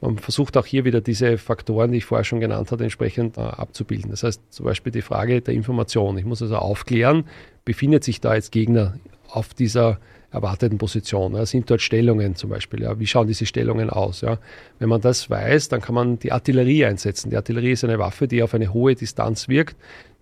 [0.03, 3.41] man versucht auch hier wieder diese Faktoren, die ich vorher schon genannt habe, entsprechend äh,
[3.41, 4.11] abzubilden.
[4.11, 6.19] Das heißt zum Beispiel die Frage der Information.
[6.19, 7.25] Ich muss also aufklären,
[7.65, 10.01] befindet sich da jetzt Gegner auf dieser
[10.33, 11.35] erwarteten Position?
[11.35, 11.47] Ja?
[11.47, 12.83] Sind dort Stellungen zum Beispiel?
[12.83, 12.99] Ja?
[12.99, 14.23] Wie schauen diese Stellungen aus?
[14.23, 14.38] Ja?
[14.81, 17.31] Wenn man das weiß, dann kann man die Artillerie einsetzen.
[17.31, 19.77] Die Artillerie ist eine Waffe, die auf eine hohe Distanz wirkt.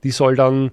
[0.05, 0.73] Die soll dann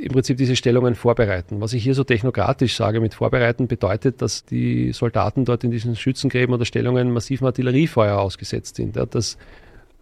[0.00, 1.60] im Prinzip diese Stellungen vorbereiten.
[1.60, 5.94] Was ich hier so technokratisch sage mit vorbereiten, bedeutet, dass die Soldaten dort in diesen
[5.94, 8.96] Schützengräben oder Stellungen massiven Artilleriefeuer ausgesetzt sind.
[8.96, 9.36] Das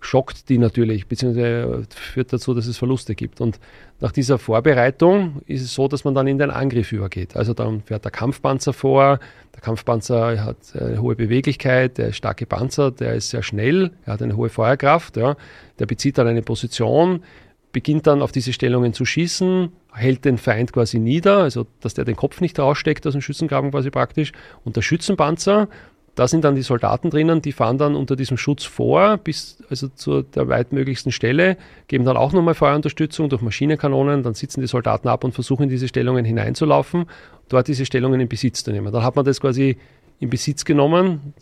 [0.00, 3.40] schockt die natürlich, beziehungsweise führt dazu, dass es Verluste gibt.
[3.40, 3.58] Und
[3.98, 7.36] nach dieser Vorbereitung ist es so, dass man dann in den Angriff übergeht.
[7.36, 9.18] Also dann fährt der Kampfpanzer vor.
[9.54, 14.12] Der Kampfpanzer hat eine hohe Beweglichkeit, der ist stark gepanzert, der ist sehr schnell, er
[14.12, 15.16] hat eine hohe Feuerkraft.
[15.16, 15.36] Ja.
[15.80, 17.24] Der bezieht dann eine Position,
[17.72, 22.04] beginnt dann auf diese Stellungen zu schießen, hält den Feind quasi nieder, also dass der
[22.04, 24.32] den Kopf nicht raussteckt aus dem Schützengraben quasi praktisch.
[24.64, 25.68] Und der Schützenpanzer,
[26.14, 29.88] da sind dann die Soldaten drinnen, die fahren dann unter diesem Schutz vor, bis also
[29.88, 35.08] zu der weitmöglichsten Stelle, geben dann auch nochmal Feuerunterstützung durch Maschinenkanonen, dann sitzen die Soldaten
[35.08, 37.06] ab und versuchen in diese Stellungen hineinzulaufen,
[37.48, 38.92] dort diese Stellungen in Besitz zu nehmen.
[38.92, 39.78] Dann hat man das quasi
[40.18, 41.34] in Besitz genommen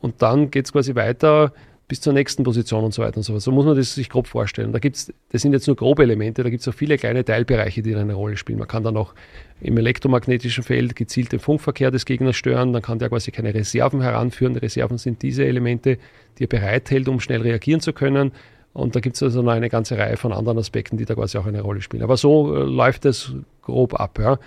[0.00, 1.52] und dann geht es quasi weiter
[1.90, 3.42] bis zur nächsten Position und so weiter und so fort.
[3.42, 4.70] So muss man das sich grob vorstellen.
[4.72, 7.82] Da gibt's, das sind jetzt nur grobe Elemente, da gibt es auch viele kleine Teilbereiche,
[7.82, 8.60] die eine Rolle spielen.
[8.60, 9.12] Man kann dann auch
[9.60, 14.02] im elektromagnetischen Feld gezielt den Funkverkehr des Gegners stören, dann kann der quasi keine Reserven
[14.02, 14.54] heranführen.
[14.54, 15.98] Reserven sind diese Elemente,
[16.38, 18.30] die er bereithält, um schnell reagieren zu können.
[18.72, 21.38] Und da gibt es also noch eine ganze Reihe von anderen Aspekten, die da quasi
[21.38, 22.04] auch eine Rolle spielen.
[22.04, 24.20] Aber so äh, läuft das grob ab.
[24.20, 24.38] Ja.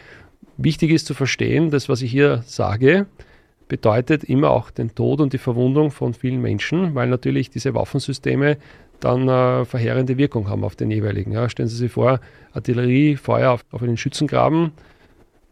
[0.56, 3.06] Wichtig ist zu verstehen, das, was ich hier sage,
[3.74, 8.58] bedeutet immer auch den Tod und die Verwundung von vielen Menschen, weil natürlich diese Waffensysteme
[9.00, 11.32] dann äh, verheerende Wirkung haben auf den jeweiligen.
[11.32, 11.50] Ja.
[11.50, 12.20] Stellen Sie sich vor,
[12.52, 14.74] Artilleriefeuer auf, auf einen Schützengraben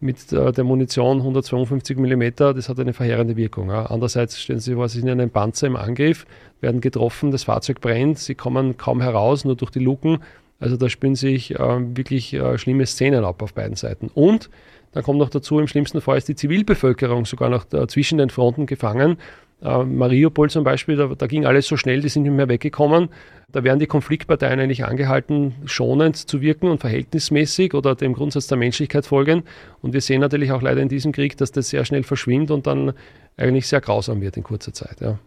[0.02, 3.70] mit äh, der Munition 152 mm, das hat eine verheerende Wirkung.
[3.70, 3.88] Ja.
[3.88, 6.28] Andererseits stellen Sie sich vor, Sie sind in einem Panzer im Angriff,
[6.60, 10.20] werden getroffen, das Fahrzeug brennt, Sie kommen kaum heraus, nur durch die Luken.
[10.60, 14.12] Also da spielen sich äh, wirklich äh, schlimme Szenen ab auf beiden Seiten.
[14.14, 14.52] Und
[14.92, 18.30] dann kommt noch dazu, im schlimmsten Fall ist die Zivilbevölkerung sogar noch da, zwischen den
[18.30, 19.18] Fronten gefangen.
[19.62, 23.10] Äh, Mariupol zum Beispiel, da, da, ging alles so schnell, die sind nicht mehr weggekommen.
[23.52, 28.58] Da werden die Konfliktparteien eigentlich angehalten, schonend zu wirken und verhältnismäßig oder dem Grundsatz der
[28.58, 29.44] Menschlichkeit folgen.
[29.82, 32.66] Und wir sehen natürlich auch leider in diesem Krieg, dass das sehr schnell verschwindet und
[32.66, 32.94] dann
[33.38, 35.02] eigentlich sehr grausam wird in kurzer Zeit.
[35.02, 35.20] Ja.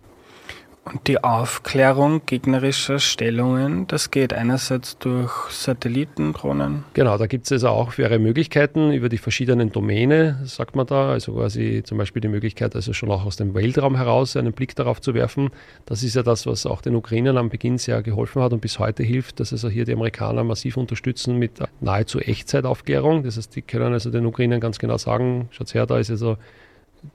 [0.85, 6.85] Und die Aufklärung gegnerischer Stellungen, das geht einerseits durch Satellitendrohnen.
[6.93, 11.11] Genau, da gibt es also auch faire Möglichkeiten über die verschiedenen Domäne, sagt man da.
[11.11, 14.77] Also quasi zum Beispiel die Möglichkeit, also schon auch aus dem Weltraum heraus einen Blick
[14.77, 15.51] darauf zu werfen.
[15.87, 18.79] Das ist ja das, was auch den Ukrainern am Beginn sehr geholfen hat und bis
[18.79, 23.23] heute hilft, dass also hier die Amerikaner massiv unterstützen mit nahezu Echtzeitaufklärung.
[23.23, 26.37] Das heißt, die können also den Ukrainern ganz genau sagen, schaut her, da ist also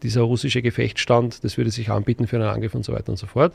[0.04, 3.28] dieser russische Gefechtsstand, das würde sich anbieten für einen Angriff und so weiter und so
[3.28, 3.54] fort.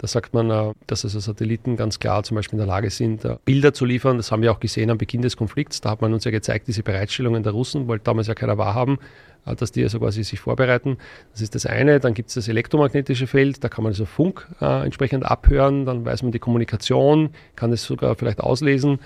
[0.00, 3.22] Da sagt man, äh, dass also Satelliten ganz klar zum Beispiel in der Lage sind,
[3.26, 4.16] äh, Bilder zu liefern.
[4.16, 5.82] Das haben wir auch gesehen am Beginn des Konflikts.
[5.82, 8.96] Da hat man uns ja gezeigt, diese Bereitstellungen der Russen, wollte damals ja keiner wahrhaben,
[9.44, 10.96] äh, dass die also quasi sich vorbereiten.
[11.32, 12.00] Das ist das eine.
[12.00, 16.22] Dann gibt es das elektromagnetische Feld, da kann man also Funk entsprechend abhören, dann weiß
[16.22, 19.00] man die Kommunikation, kann es sogar vielleicht auslesen.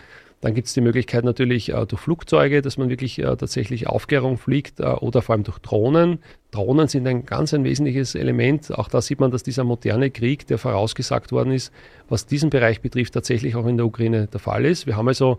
[0.44, 4.36] Dann gibt es die Möglichkeit natürlich äh, durch Flugzeuge, dass man wirklich äh, tatsächlich Aufklärung
[4.36, 6.18] fliegt äh, oder vor allem durch Drohnen.
[6.50, 8.70] Drohnen sind ein ganz ein wesentliches Element.
[8.70, 11.72] Auch da sieht man, dass dieser moderne Krieg, der vorausgesagt worden ist,
[12.10, 14.86] was diesen Bereich betrifft, tatsächlich auch in der Ukraine der Fall ist.
[14.86, 15.38] Wir haben also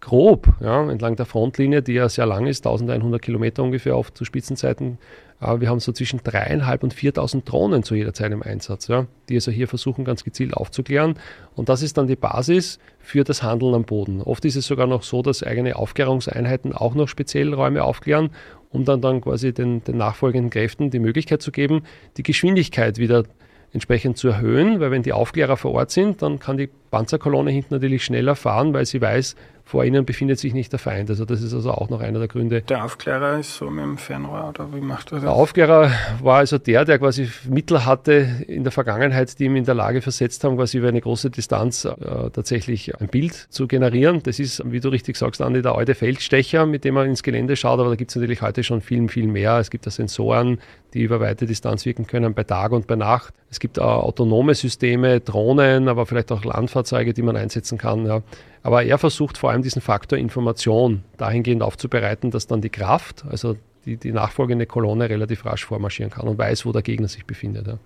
[0.00, 4.24] grob ja, entlang der Frontlinie, die ja sehr lang ist, 1100 Kilometer ungefähr oft zu
[4.24, 4.98] Spitzenzeiten,
[5.42, 9.34] wir haben so zwischen dreieinhalb und 4.000 Drohnen zu jeder Zeit im Einsatz, ja, die
[9.34, 11.14] also hier versuchen, ganz gezielt aufzuklären.
[11.54, 14.22] Und das ist dann die Basis für das Handeln am Boden.
[14.22, 18.30] Oft ist es sogar noch so, dass eigene Aufklärungseinheiten auch noch speziell Räume aufklären,
[18.70, 21.82] um dann, dann quasi den, den nachfolgenden Kräften die Möglichkeit zu geben,
[22.16, 23.24] die Geschwindigkeit wieder
[23.72, 27.74] entsprechend zu erhöhen, weil wenn die Aufklärer vor Ort sind, dann kann die Panzerkolonne hinten
[27.74, 29.34] natürlich schneller fahren, weil sie weiß,
[29.72, 31.08] vor ihnen befindet sich nicht der Feind.
[31.08, 32.60] Also das ist also auch noch einer der Gründe.
[32.60, 35.22] Der Aufklärer ist so mit dem Fernrohr oder wie macht er das?
[35.22, 39.64] Der Aufklärer war also der, der quasi Mittel hatte in der Vergangenheit, die ihm in
[39.64, 41.94] der Lage versetzt haben, quasi über eine große Distanz äh,
[42.30, 44.22] tatsächlich ein Bild zu generieren.
[44.22, 47.56] Das ist, wie du richtig sagst, Andi, der alte Feldstecher, mit dem man ins Gelände
[47.56, 49.56] schaut, aber da gibt es natürlich heute schon viel, viel mehr.
[49.58, 50.58] Es gibt da Sensoren,
[50.94, 53.34] die über weite Distanz wirken können, bei Tag und bei Nacht.
[53.50, 58.06] Es gibt auch autonome Systeme, Drohnen, aber vielleicht auch Landfahrzeuge, die man einsetzen kann.
[58.06, 58.22] Ja.
[58.62, 63.56] Aber er versucht vor allem diesen Faktor Information dahingehend aufzubereiten, dass dann die Kraft, also
[63.84, 67.66] die, die nachfolgende Kolonne relativ rasch vormarschieren kann und weiß, wo der Gegner sich befindet.
[67.66, 67.78] Ja.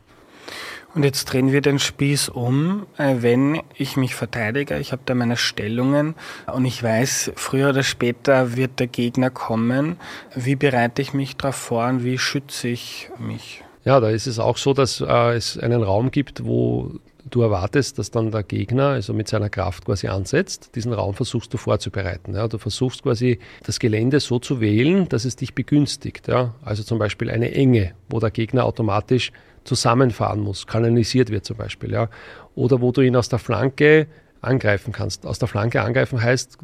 [0.97, 5.15] Und jetzt drehen wir den Spieß um, äh, wenn ich mich verteidige, ich habe da
[5.15, 6.15] meine Stellungen
[6.51, 9.99] und ich weiß, früher oder später wird der Gegner kommen.
[10.35, 13.63] Wie bereite ich mich darauf vor und wie schütze ich mich?
[13.85, 16.93] Ja, da ist es auch so, dass äh, es einen Raum gibt, wo
[17.29, 20.77] du erwartest, dass dann der Gegner also mit seiner Kraft quasi ansetzt.
[20.77, 22.35] Diesen Raum versuchst du vorzubereiten.
[22.35, 22.49] Ja.
[22.49, 26.29] Du versuchst quasi das Gelände so zu wählen, dass es dich begünstigt.
[26.29, 26.55] Ja.
[26.63, 29.31] Also zum Beispiel eine Enge, wo der Gegner automatisch
[29.66, 31.92] zusammenfahren muss, kanalisiert wird zum Beispiel.
[31.92, 32.09] Ja.
[32.55, 34.07] Oder wo du ihn aus der Flanke
[34.46, 35.26] angreifen kannst.
[35.26, 36.59] Aus der Flanke angreifen heißt,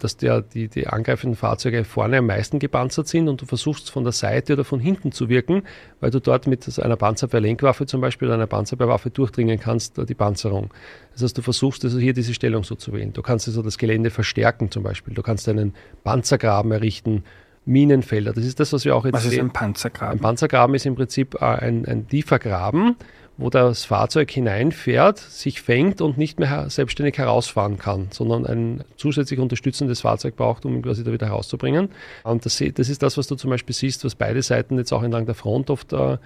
[0.00, 4.04] dass der, die, die angreifenden Fahrzeuge vorne am meisten gepanzert sind und du versuchst von
[4.04, 5.62] der Seite oder von hinten zu wirken,
[6.00, 10.72] weil du dort mit einer Panzerwehrlenkwaffe zum Beispiel oder einer Panzerwehrwaffe durchdringen kannst, die Panzerung.
[11.12, 13.12] Das heißt, du versuchst also hier diese Stellung so zu wählen.
[13.12, 15.14] Du kannst also das Gelände verstärken zum Beispiel.
[15.14, 17.24] Du kannst einen Panzergraben errichten,
[17.66, 18.32] Minenfelder.
[18.32, 20.18] Das ist das, was wir auch jetzt Was ist ein Panzergraben?
[20.18, 22.96] Ein Panzergraben ist im Prinzip äh, ein, ein tiefer Graben,
[23.36, 29.40] wo das Fahrzeug hineinfährt, sich fängt und nicht mehr selbstständig herausfahren kann, sondern ein zusätzlich
[29.40, 31.90] unterstützendes Fahrzeug braucht, um ihn quasi da wieder herauszubringen.
[32.22, 35.02] Und das, das ist das, was du zum Beispiel siehst, was beide Seiten jetzt auch
[35.02, 36.16] entlang der Front oft äh,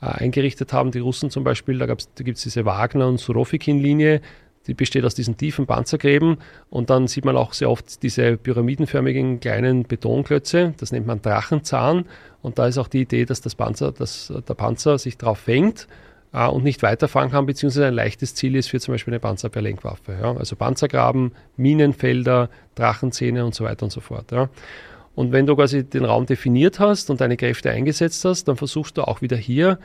[0.00, 0.92] eingerichtet haben.
[0.92, 4.20] Die Russen zum Beispiel, da, da gibt es diese Wagner- und Surovikin-Linie,
[4.66, 9.40] die besteht aus diesen tiefen Panzergräben und dann sieht man auch sehr oft diese pyramidenförmigen
[9.40, 12.04] kleinen Betonklötze, das nennt man Drachenzahn
[12.42, 15.88] und da ist auch die Idee, dass das Panzer, dass der Panzer sich drauf fängt
[16.32, 20.16] äh, und nicht weiterfahren kann, beziehungsweise ein leichtes Ziel ist für zum Beispiel eine Panzerperlenkwaffe.
[20.20, 20.36] Ja?
[20.36, 24.32] Also Panzergraben, Minenfelder, Drachenzähne und so weiter und so fort.
[24.32, 24.48] Ja?
[25.14, 28.96] Und wenn du quasi den Raum definiert hast und deine Kräfte eingesetzt hast, dann versuchst
[28.96, 29.78] du auch wieder hier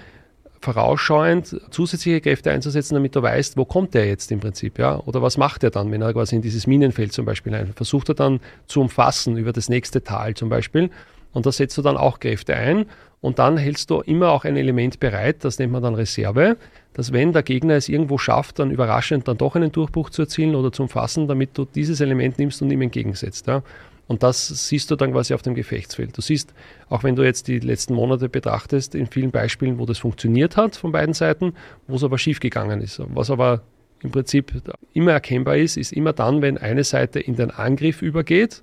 [0.65, 4.99] vorausschauend zusätzliche Kräfte einzusetzen, damit du weißt, wo kommt der jetzt im Prinzip, ja?
[5.05, 7.73] Oder was macht er dann, wenn er quasi in dieses Minenfeld zum Beispiel ein?
[7.73, 10.89] Versucht er dann zu umfassen über das nächste Tal zum Beispiel
[11.33, 12.87] und da setzt du dann auch Kräfte ein
[13.21, 16.57] und dann hältst du immer auch ein Element bereit, das nennt man dann Reserve,
[16.93, 20.55] dass wenn der Gegner es irgendwo schafft, dann überraschend dann doch einen Durchbruch zu erzielen
[20.55, 23.47] oder zu umfassen, damit du dieses Element nimmst und ihm entgegensetzt.
[23.47, 23.61] Ja.
[24.07, 26.15] Und das siehst du dann quasi auf dem Gefechtsfeld.
[26.15, 26.53] Du siehst,
[26.89, 30.75] auch wenn du jetzt die letzten Monate betrachtest, in vielen Beispielen, wo das funktioniert hat
[30.75, 31.53] von beiden Seiten,
[31.87, 33.01] wo es aber schiefgegangen ist.
[33.13, 33.63] Was aber
[34.01, 34.61] im Prinzip
[34.93, 38.61] immer erkennbar ist, ist immer dann, wenn eine Seite in den Angriff übergeht,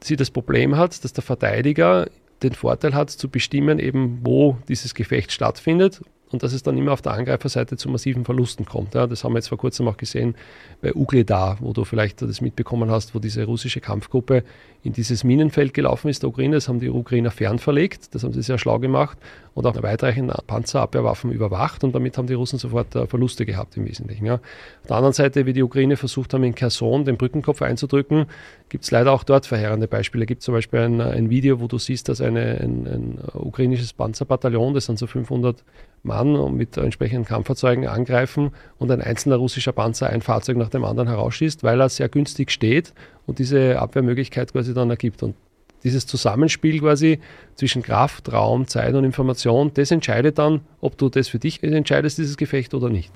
[0.00, 2.08] sie das Problem hat, dass der Verteidiger
[2.42, 6.02] den Vorteil hat, zu bestimmen, eben wo dieses Gefecht stattfindet
[6.32, 8.94] und dass es dann immer auf der Angreiferseite zu massiven Verlusten kommt.
[8.94, 10.34] Ja, das haben wir jetzt vor kurzem auch gesehen
[10.80, 14.44] bei Ugledar, wo du vielleicht das mitbekommen hast, wo diese russische Kampfgruppe
[14.82, 16.56] in dieses Minenfeld gelaufen ist, der Ukraine.
[16.56, 19.18] Das haben die Ukrainer fernverlegt, das haben sie sehr schlau gemacht
[19.54, 23.86] und auch weitreichende Panzerabwehrwaffen überwacht und damit haben die Russen sofort äh, Verluste gehabt im
[23.86, 24.26] Wesentlichen.
[24.26, 24.34] Ja.
[24.34, 28.26] Auf der anderen Seite, wie die Ukraine versucht haben, in Kherson den Brückenkopf einzudrücken,
[28.68, 30.24] gibt es leider auch dort verheerende Beispiele.
[30.24, 33.92] Es gibt zum Beispiel ein, ein, Video, wo du siehst, dass eine, ein, ein ukrainisches
[33.92, 35.62] Panzerbataillon, das sind so 500
[36.02, 41.08] Mann mit entsprechenden Kampffahrzeugen angreifen und ein einzelner russischer Panzer ein Fahrzeug nach dem anderen
[41.08, 42.92] herausschießt, weil er sehr günstig steht
[43.26, 45.22] und diese Abwehrmöglichkeit quasi dann ergibt.
[45.22, 45.34] Und
[45.84, 47.20] dieses Zusammenspiel quasi
[47.54, 52.18] zwischen Kraft, Raum, Zeit und Information, das entscheidet dann, ob du das für dich entscheidest,
[52.18, 53.12] dieses Gefecht oder nicht.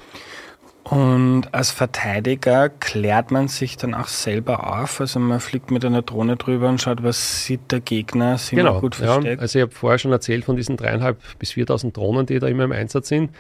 [0.88, 5.00] Und als Verteidiger klärt man sich dann auch selber auf.
[5.00, 8.80] Also man fliegt mit einer Drohne drüber und schaut, was sieht der Gegner, sind genau,
[8.80, 9.38] gut versteckt.
[9.38, 12.46] Ja, also ich habe vorher schon erzählt von diesen dreieinhalb bis 4.000 Drohnen, die da
[12.46, 13.32] immer im Einsatz sind.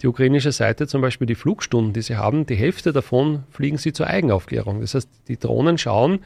[0.00, 3.92] Die ukrainische Seite zum Beispiel die Flugstunden, die sie haben, die Hälfte davon fliegen sie
[3.92, 4.80] zur Eigenaufklärung.
[4.80, 6.20] Das heißt, die Drohnen schauen,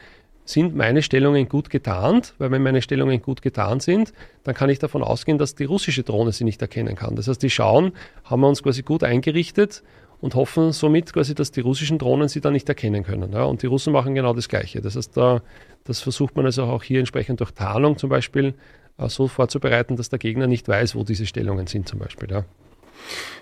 [0.45, 4.13] sind meine Stellungen gut getarnt, weil wenn meine Stellungen gut getarnt sind,
[4.45, 7.17] dann kann ich davon ausgehen, dass die russische Drohne sie nicht erkennen kann.
[7.17, 7.91] Das heißt, die schauen,
[8.23, 9.83] haben wir uns quasi gut eingerichtet
[10.21, 13.31] und hoffen somit quasi, dass die russischen Drohnen sie dann nicht erkennen können.
[13.31, 14.81] Ja, und die Russen machen genau das Gleiche.
[14.81, 15.41] Das heißt, da,
[15.85, 18.53] das versucht man also auch hier entsprechend durch Tarnung zum Beispiel
[18.97, 22.29] äh, so vorzubereiten, dass der Gegner nicht weiß, wo diese Stellungen sind zum Beispiel.
[22.31, 22.45] Ja.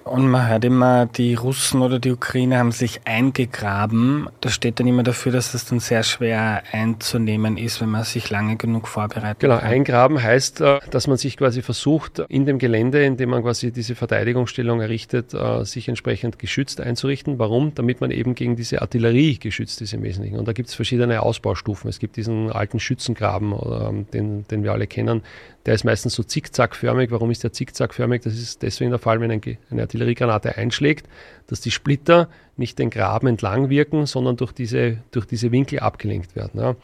[0.08, 4.30] Und man hört immer, die Russen oder die Ukraine haben sich eingegraben.
[4.42, 8.30] Das steht dann immer dafür, dass es dann sehr schwer einzunehmen ist, wenn man sich
[8.30, 9.40] lange genug vorbereitet.
[9.40, 13.44] Genau, eingraben heißt, äh, dass man sich quasi versucht, in dem Gelände, in dem man
[13.44, 17.40] quasi diese Verteidigungsstellung errichtet, äh, sich entsprechend geschützt einzurichten.
[17.40, 17.76] Warum?
[17.76, 20.40] Damit man eben gegen diese Artillerie geschützt ist im Wesentlichen.
[20.40, 21.90] Und da gibt es verschiedene Ausbaustufen.
[21.90, 25.24] Es gibt diesen alten Schützengraben, ähm, den, den wir alle kennen.
[25.68, 27.12] Der ist meistens so zickzackförmig.
[27.12, 28.22] Warum ist der zickzackförmig?
[28.22, 31.08] Das ist deswegen der Fall, wenn eine Artilleriegranate einschlägt,
[31.48, 36.38] dass die Splitter nicht den Graben entlang wirken, sondern durch diese, durch diese Winkel abgelenkt
[36.38, 36.62] werden.
[36.62, 36.76] Ja.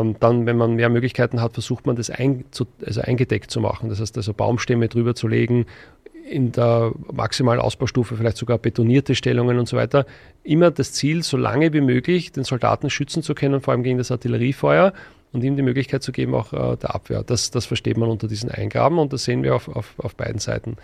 [0.00, 3.60] Ähm, dann, wenn man mehr Möglichkeiten hat, versucht man das ein, zu, also eingedeckt zu
[3.60, 3.88] machen.
[3.88, 5.66] Das heißt also Baumstämme drüber zu legen,
[6.28, 10.06] in der maximalen Ausbaustufe vielleicht sogar betonierte Stellungen und so weiter.
[10.44, 13.98] Immer das Ziel, so lange wie möglich den Soldaten schützen zu können, vor allem gegen
[13.98, 14.92] das Artilleriefeuer
[15.32, 17.22] und ihm die Möglichkeit zu geben, auch äh, der Abwehr.
[17.22, 20.38] Das, das versteht man unter diesen Eingaben und das sehen wir auf, auf, auf beiden
[20.38, 20.76] Seiten.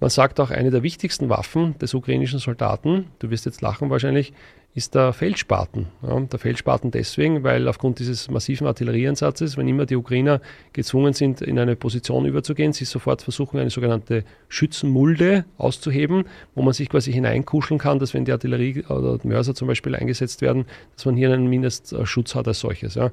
[0.00, 4.32] Man sagt auch, eine der wichtigsten Waffen des ukrainischen Soldaten, du wirst jetzt lachen wahrscheinlich,
[4.74, 5.88] ist der Feldspaten.
[6.02, 10.40] Ja, der Feldspaten deswegen, weil aufgrund dieses massiven Artillerieeinsatzes, wenn immer die Ukrainer
[10.72, 16.24] gezwungen sind, in eine Position überzugehen, sie sofort versuchen, eine sogenannte Schützenmulde auszuheben,
[16.54, 20.40] wo man sich quasi hineinkuscheln kann, dass wenn die Artillerie oder Mörser zum Beispiel eingesetzt
[20.40, 22.94] werden, dass man hier einen Mindestschutz hat als solches.
[22.94, 23.10] Ja.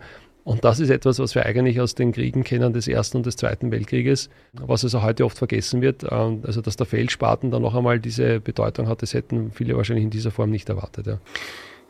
[0.48, 3.36] Und das ist etwas, was wir eigentlich aus den Kriegen kennen, des Ersten und des
[3.36, 6.10] Zweiten Weltkrieges, was also heute oft vergessen wird.
[6.10, 10.10] Also, dass der Feldspaten dann noch einmal diese Bedeutung hat, das hätten viele wahrscheinlich in
[10.10, 11.06] dieser Form nicht erwartet.
[11.06, 11.20] Ja.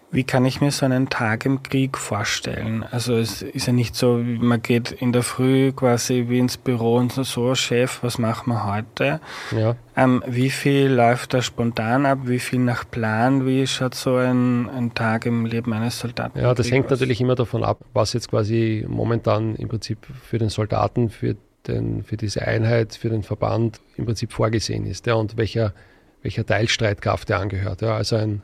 [0.10, 2.86] Wie kann ich mir so einen Tag im Krieg vorstellen?
[2.92, 6.96] Also es ist ja nicht so, man geht in der Früh quasi wie ins Büro
[6.96, 9.20] und so, so Chef, was machen wir heute?
[9.52, 9.76] Ja.
[9.98, 12.20] Ähm, wie viel läuft da spontan ab?
[12.24, 13.46] Wie viel nach Plan?
[13.46, 16.40] Wie schaut so ein, ein Tag im Leben eines Soldaten?
[16.40, 16.92] Ja, das hängt aus?
[16.92, 21.36] natürlich immer davon ab, was jetzt quasi momentan im Prinzip für den Soldaten, für,
[21.68, 25.74] den, für diese Einheit, für den Verband im Prinzip vorgesehen ist ja, und welcher,
[26.22, 27.82] welcher Teilstreitkraft er angehört.
[27.82, 27.98] Ja.
[27.98, 28.42] Also ein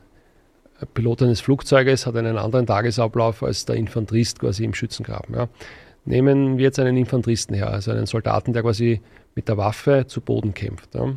[0.92, 5.34] Pilot eines Flugzeuges hat einen anderen Tagesablauf als der Infanterist quasi im Schützengraben.
[5.34, 5.48] Ja.
[6.04, 9.00] Nehmen wir jetzt einen Infanteristen her, also einen Soldaten, der quasi
[9.34, 10.94] mit der Waffe zu Boden kämpft.
[10.94, 11.14] Ja.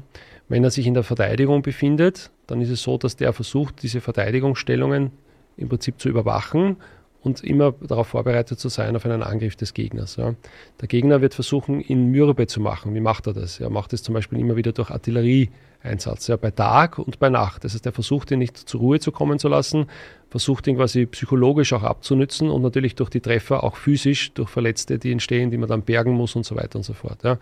[0.47, 3.99] Wenn er sich in der Verteidigung befindet, dann ist es so, dass der versucht, diese
[3.99, 5.11] Verteidigungsstellungen
[5.57, 6.77] im Prinzip zu überwachen
[7.23, 10.15] und immer darauf vorbereitet zu sein auf einen Angriff des Gegners.
[10.15, 10.35] Ja.
[10.79, 12.93] Der Gegner wird versuchen, ihn mürbe zu machen.
[12.93, 13.59] Wie macht er das?
[13.59, 15.49] Er macht es zum Beispiel immer wieder durch Artillerie
[15.83, 17.63] Einsatz, ja, bei Tag und bei Nacht.
[17.63, 19.85] Das heißt, er versucht ihn nicht zur Ruhe zu kommen zu lassen,
[20.29, 24.99] versucht ihn quasi psychologisch auch abzunützen und natürlich durch die Treffer auch physisch, durch Verletzte,
[24.99, 27.23] die entstehen, die man dann bergen muss und so weiter und so fort.
[27.23, 27.37] Ja.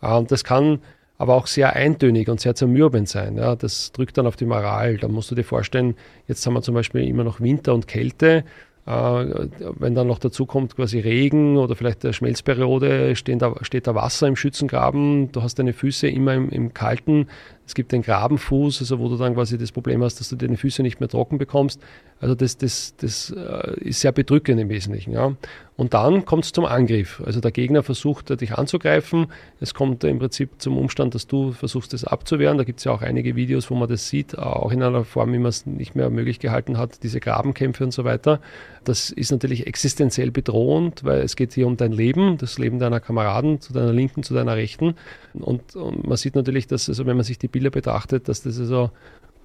[0.00, 0.80] Und das kann
[1.16, 3.36] aber auch sehr eintönig und sehr zermürbend sein.
[3.36, 3.54] Ja.
[3.54, 4.96] Das drückt dann auf die Moral.
[4.96, 5.94] Da musst du dir vorstellen,
[6.26, 8.42] jetzt haben wir zum Beispiel immer noch Winter und Kälte äh,
[8.86, 14.28] wenn dann noch dazu kommt quasi Regen oder vielleicht eine Schmelzperiode, da, steht da Wasser
[14.28, 17.28] im Schützengraben, du hast deine Füße immer im, im Kalten,
[17.66, 20.58] es gibt den Grabenfuß, also wo du dann quasi das Problem hast, dass du deine
[20.58, 21.80] Füße nicht mehr trocken bekommst.
[22.20, 25.12] Also das, das, das äh, ist sehr bedrückend im Wesentlichen.
[25.12, 25.34] Ja.
[25.76, 27.20] Und dann kommt es zum Angriff.
[27.26, 29.26] Also der Gegner versucht dich anzugreifen.
[29.58, 32.58] Es kommt im Prinzip zum Umstand, dass du versuchst, das abzuwehren.
[32.58, 35.32] Da gibt es ja auch einige Videos, wo man das sieht, auch in einer Form,
[35.32, 38.40] wie man es nicht mehr möglich gehalten hat, diese Grabenkämpfe und so weiter.
[38.84, 43.00] Das ist natürlich existenziell bedrohend, weil es geht hier um dein Leben, das Leben deiner
[43.00, 44.94] Kameraden, zu deiner Linken, zu deiner Rechten.
[45.32, 48.60] Und, und man sieht natürlich, dass also wenn man sich die Bilder betrachtet, dass das
[48.60, 48.90] also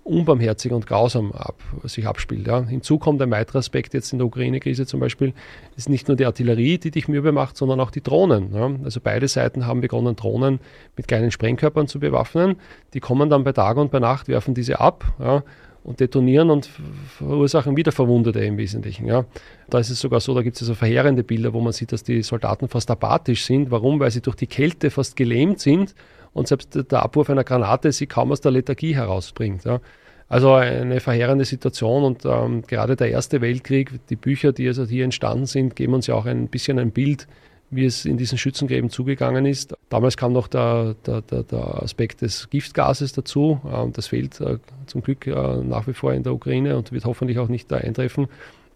[0.10, 2.48] unbarmherzig und grausam ab, sich abspielt.
[2.48, 2.66] Ja.
[2.66, 5.34] Hinzu kommt ein weiterer Aspekt jetzt in der Ukraine-Krise zum Beispiel,
[5.78, 8.54] ist nicht nur die Artillerie, die dich mürbe macht, sondern auch die Drohnen.
[8.54, 8.72] Ja.
[8.84, 10.60] Also beide Seiten haben begonnen, Drohnen
[10.98, 12.56] mit kleinen Sprengkörpern zu bewaffnen.
[12.94, 15.44] Die kommen dann bei Tag und bei Nacht, werfen diese ab ja,
[15.84, 16.70] und detonieren und
[17.18, 19.06] verursachen wieder Verwundete im Wesentlichen.
[19.06, 19.26] Ja.
[19.70, 22.04] Da ist es sogar so, da gibt es also verheerende Bilder, wo man sieht, dass
[22.04, 23.70] die Soldaten fast apathisch sind.
[23.70, 24.00] Warum?
[24.00, 25.94] Weil sie durch die Kälte fast gelähmt sind
[26.34, 29.66] und selbst der Abwurf einer Granate sie kaum aus der Lethargie herausbringt.
[29.66, 29.80] Ja.
[30.28, 35.04] Also eine verheerende Situation und ähm, gerade der Erste Weltkrieg, die Bücher, die also hier
[35.04, 37.28] entstanden sind, geben uns ja auch ein bisschen ein Bild,
[37.72, 39.76] wie es in diesen Schützengräben zugegangen ist.
[39.90, 43.60] Damals kam noch der, der, der, der Aspekt des Giftgases dazu.
[43.72, 47.06] Ähm, das fehlt äh, zum Glück äh, nach wie vor in der Ukraine und wird
[47.06, 48.28] hoffentlich auch nicht da eintreffen.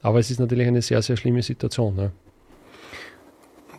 [0.02, 1.96] Aber es ist natürlich eine sehr, sehr schlimme Situation.
[1.96, 2.12] Ne?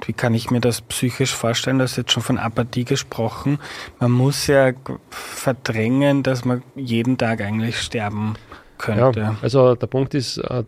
[0.06, 1.78] Wie kann ich mir das psychisch vorstellen?
[1.78, 3.58] Du hast jetzt schon von Apathie gesprochen.
[4.00, 4.72] Man muss ja
[5.10, 8.34] verdrängen, dass man jeden Tag eigentlich sterben
[8.78, 9.20] könnte.
[9.20, 10.64] Ja, also der Punkt ist, äh,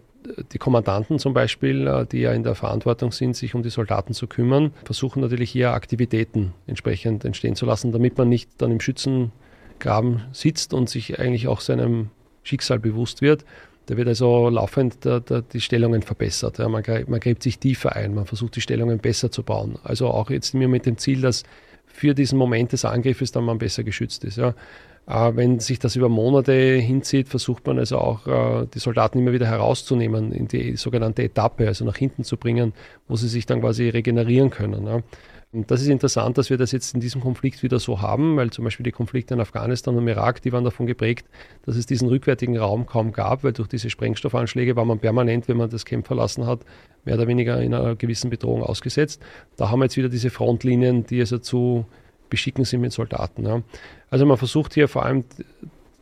[0.53, 4.15] die Kommandanten zum Beispiel, äh, die ja in der Verantwortung sind, sich um die Soldaten
[4.15, 8.81] zu kümmern, versuchen natürlich hier Aktivitäten entsprechend entstehen zu lassen, damit man nicht dann im
[8.81, 12.11] Schützengraben sitzt und sich eigentlich auch seinem
[12.43, 13.45] Schicksal bewusst wird.
[13.87, 16.59] Da wird also laufend der, der, die Stellungen verbessert.
[16.59, 19.79] Ja, man, man gräbt sich tiefer ein, man versucht die Stellungen besser zu bauen.
[19.85, 21.45] Also auch jetzt mir mit dem Ziel, dass
[21.87, 24.37] für diesen Moment des Angriffes dann man besser geschützt ist.
[24.37, 24.55] Ja.
[25.07, 29.33] Äh, wenn sich das über Monate hinzieht, versucht man also auch, äh, die Soldaten immer
[29.33, 32.73] wieder herauszunehmen, in die sogenannte Etappe, also nach hinten zu bringen,
[33.09, 34.87] wo sie sich dann quasi regenerieren können.
[34.87, 35.01] Ja.
[35.53, 38.51] Und das ist interessant, dass wir das jetzt in diesem Konflikt wieder so haben, weil
[38.51, 41.27] zum Beispiel die Konflikte in Afghanistan und Irak, die waren davon geprägt,
[41.65, 45.57] dass es diesen rückwärtigen Raum kaum gab, weil durch diese Sprengstoffanschläge war man permanent, wenn
[45.57, 46.61] man das Camp verlassen hat,
[47.05, 49.23] mehr oder weniger in einer gewissen Bedrohung ausgesetzt.
[49.57, 51.87] Da haben wir jetzt wieder diese Frontlinien, die also zu
[52.29, 53.47] beschicken sind mit Soldaten.
[53.47, 53.63] Ja.
[54.11, 55.25] Also man versucht hier vor allem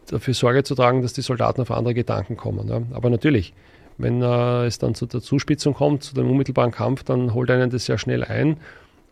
[0.07, 2.67] dafür Sorge zu tragen, dass die Soldaten auf andere Gedanken kommen.
[2.69, 2.83] Ja.
[2.93, 3.53] Aber natürlich,
[3.99, 7.71] wenn äh, es dann zu der Zuspitzung kommt, zu dem unmittelbaren Kampf, dann holt einen
[7.71, 8.57] das sehr schnell ein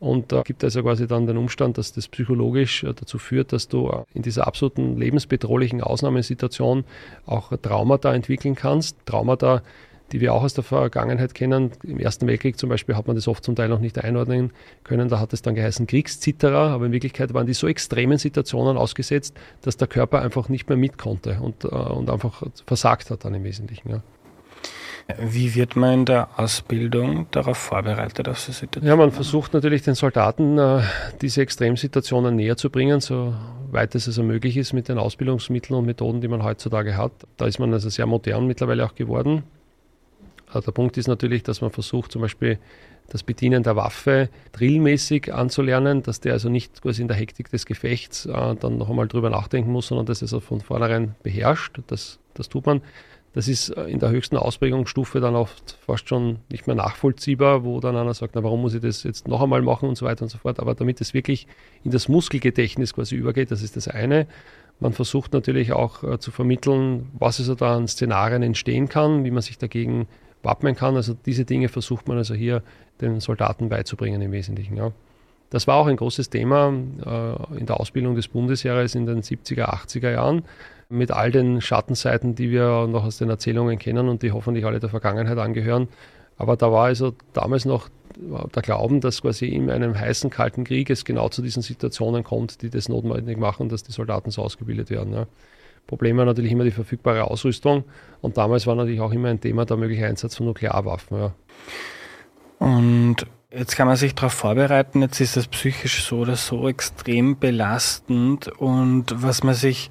[0.03, 3.53] und da gibt es also quasi dann den Umstand, dass das psychologisch äh, dazu führt,
[3.53, 6.83] dass du äh, in dieser absoluten lebensbedrohlichen Ausnahmesituation
[7.25, 8.97] auch Traumata entwickeln kannst.
[9.07, 9.63] Traumata,
[10.11, 11.71] die wir auch aus der Vergangenheit kennen.
[11.85, 14.51] Im Ersten Weltkrieg zum Beispiel hat man das oft zum Teil noch nicht einordnen
[14.83, 15.09] können.
[15.09, 19.37] Da hat es dann geheißen Kriegszitterer, aber in Wirklichkeit waren die so extremen Situationen ausgesetzt,
[19.61, 23.35] dass der Körper einfach nicht mehr mit konnte und, äh, und einfach versagt hat dann
[23.35, 23.89] im Wesentlichen.
[23.89, 24.03] Ja.
[25.19, 28.89] Wie wird man in der Ausbildung darauf vorbereitet, auf so Situationen?
[28.89, 30.83] Ja, man versucht natürlich den Soldaten äh,
[31.21, 36.21] diese Extremsituationen näher zu bringen, soweit es also möglich ist mit den Ausbildungsmitteln und Methoden,
[36.21, 37.13] die man heutzutage hat.
[37.37, 39.43] Da ist man also sehr modern mittlerweile auch geworden.
[40.49, 42.59] Also der Punkt ist natürlich, dass man versucht, zum Beispiel
[43.09, 47.67] das Bedienen der Waffe drillmäßig anzulernen, dass der also nicht quasi in der Hektik des
[47.67, 51.15] Gefechts äh, dann noch einmal drüber nachdenken muss, sondern dass er es also von vornherein
[51.23, 51.81] beherrscht.
[51.89, 52.81] Das, das tut man.
[53.35, 57.81] Das ist äh, in der höchsten Ausprägungsstufe dann oft fast schon nicht mehr nachvollziehbar, wo
[57.81, 60.23] dann einer sagt, na warum muss ich das jetzt noch einmal machen und so weiter
[60.23, 60.61] und so fort.
[60.61, 61.47] Aber damit es wirklich
[61.85, 64.27] in das Muskelgedächtnis quasi übergeht, das ist das eine.
[64.81, 69.31] Man versucht natürlich auch äh, zu vermitteln, was also da an Szenarien entstehen kann, wie
[69.31, 70.09] man sich dagegen
[70.43, 70.97] wappnen kann.
[70.97, 72.63] Also diese Dinge versucht man also hier
[73.01, 74.77] den Soldaten beizubringen im Wesentlichen.
[74.77, 74.93] Ja.
[75.53, 76.73] Das war auch ein großes Thema
[77.05, 80.45] äh, in der Ausbildung des Bundesheeres in den 70er, 80er Jahren
[80.89, 84.81] mit all den Schattenseiten, die wir noch aus den Erzählungen kennen und die hoffentlich alle
[84.81, 85.89] der Vergangenheit angehören.
[86.39, 90.89] Aber da war also damals noch der Glauben, dass quasi in einem heißen, kalten Krieg
[90.89, 94.89] es genau zu diesen Situationen kommt, die das notwendig machen, dass die Soldaten so ausgebildet
[94.89, 95.13] werden.
[95.13, 95.27] Ja.
[95.87, 97.85] Problem war natürlich immer die verfügbare Ausrüstung
[98.23, 101.19] und damals war natürlich auch immer ein Thema der mögliche Einsatz von Nuklearwaffen.
[101.19, 101.35] Ja.
[102.59, 107.39] Und Jetzt kann man sich darauf vorbereiten, jetzt ist das psychisch so oder so extrem
[107.39, 109.91] belastend und was man sich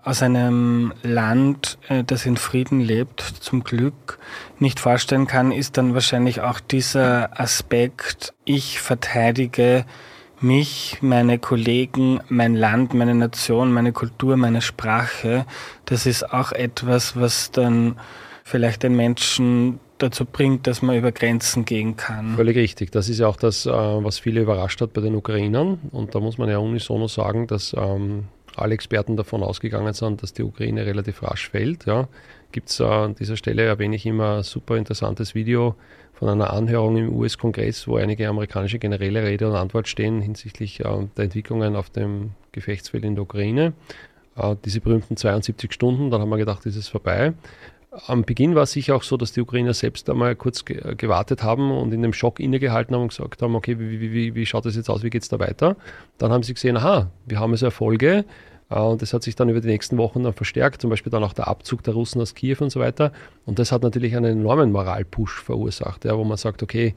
[0.00, 4.18] aus einem Land, äh, das in Frieden lebt, zum Glück
[4.60, 9.84] nicht vorstellen kann, ist dann wahrscheinlich auch dieser Aspekt, ich verteidige
[10.40, 15.46] mich, meine Kollegen, mein Land, meine Nation, meine Kultur, meine Sprache.
[15.84, 17.96] Das ist auch etwas, was dann
[18.44, 22.34] vielleicht den Menschen dazu bringt, dass man über Grenzen gehen kann.
[22.36, 22.90] Völlig richtig.
[22.92, 25.78] Das ist ja auch das, äh, was viele überrascht hat bei den Ukrainern.
[25.92, 28.24] Und da muss man ja unisono sagen, dass ähm,
[28.56, 31.86] alle Experten davon ausgegangen sind, dass die Ukraine relativ rasch fällt.
[31.86, 32.08] Ja.
[32.52, 35.76] Gibt es an dieser Stelle, erwähne ich immer, ein super interessantes Video
[36.14, 41.06] von einer Anhörung im US-Kongress, wo einige amerikanische Generäle Rede und Antwort stehen hinsichtlich äh,
[41.16, 43.72] der Entwicklungen auf dem Gefechtsfeld in der Ukraine.
[44.36, 47.32] Äh, diese berühmten 72 Stunden, dann haben wir gedacht, ist es vorbei.
[48.06, 51.72] Am Beginn war es sicher auch so, dass die Ukrainer selbst einmal kurz gewartet haben
[51.72, 54.76] und in dem Schock innegehalten haben und gesagt haben, okay, wie, wie, wie schaut das
[54.76, 55.76] jetzt aus, wie geht es da weiter?
[56.16, 58.24] Dann haben sie gesehen, aha, wir haben also Erfolge
[58.70, 61.24] äh, und das hat sich dann über die nächsten Wochen dann verstärkt, zum Beispiel dann
[61.24, 63.12] auch der Abzug der Russen aus Kiew und so weiter.
[63.44, 66.94] Und das hat natürlich einen enormen Moralpush verursacht, ja, wo man sagt, okay,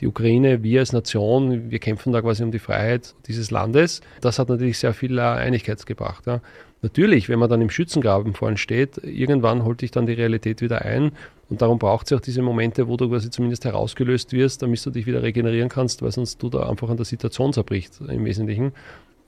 [0.00, 4.02] die Ukraine, wir als Nation, wir kämpfen da quasi um die Freiheit dieses Landes.
[4.20, 6.26] Das hat natürlich sehr viel äh, Einigkeit gebracht.
[6.26, 6.42] Ja.
[6.82, 10.82] Natürlich, wenn man dann im Schützengraben vorne steht, irgendwann holt dich dann die Realität wieder
[10.82, 11.12] ein.
[11.48, 14.90] Und darum braucht es auch diese Momente, wo du quasi zumindest herausgelöst wirst, damit du
[14.90, 18.72] dich wieder regenerieren kannst, weil sonst du da einfach an der Situation zerbricht im Wesentlichen.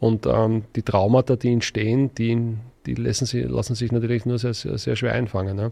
[0.01, 4.55] Und ähm, die Traumata, die entstehen, die, die lassen, sie, lassen sich natürlich nur sehr,
[4.55, 5.57] sehr, sehr schwer einfangen.
[5.57, 5.71] Ne?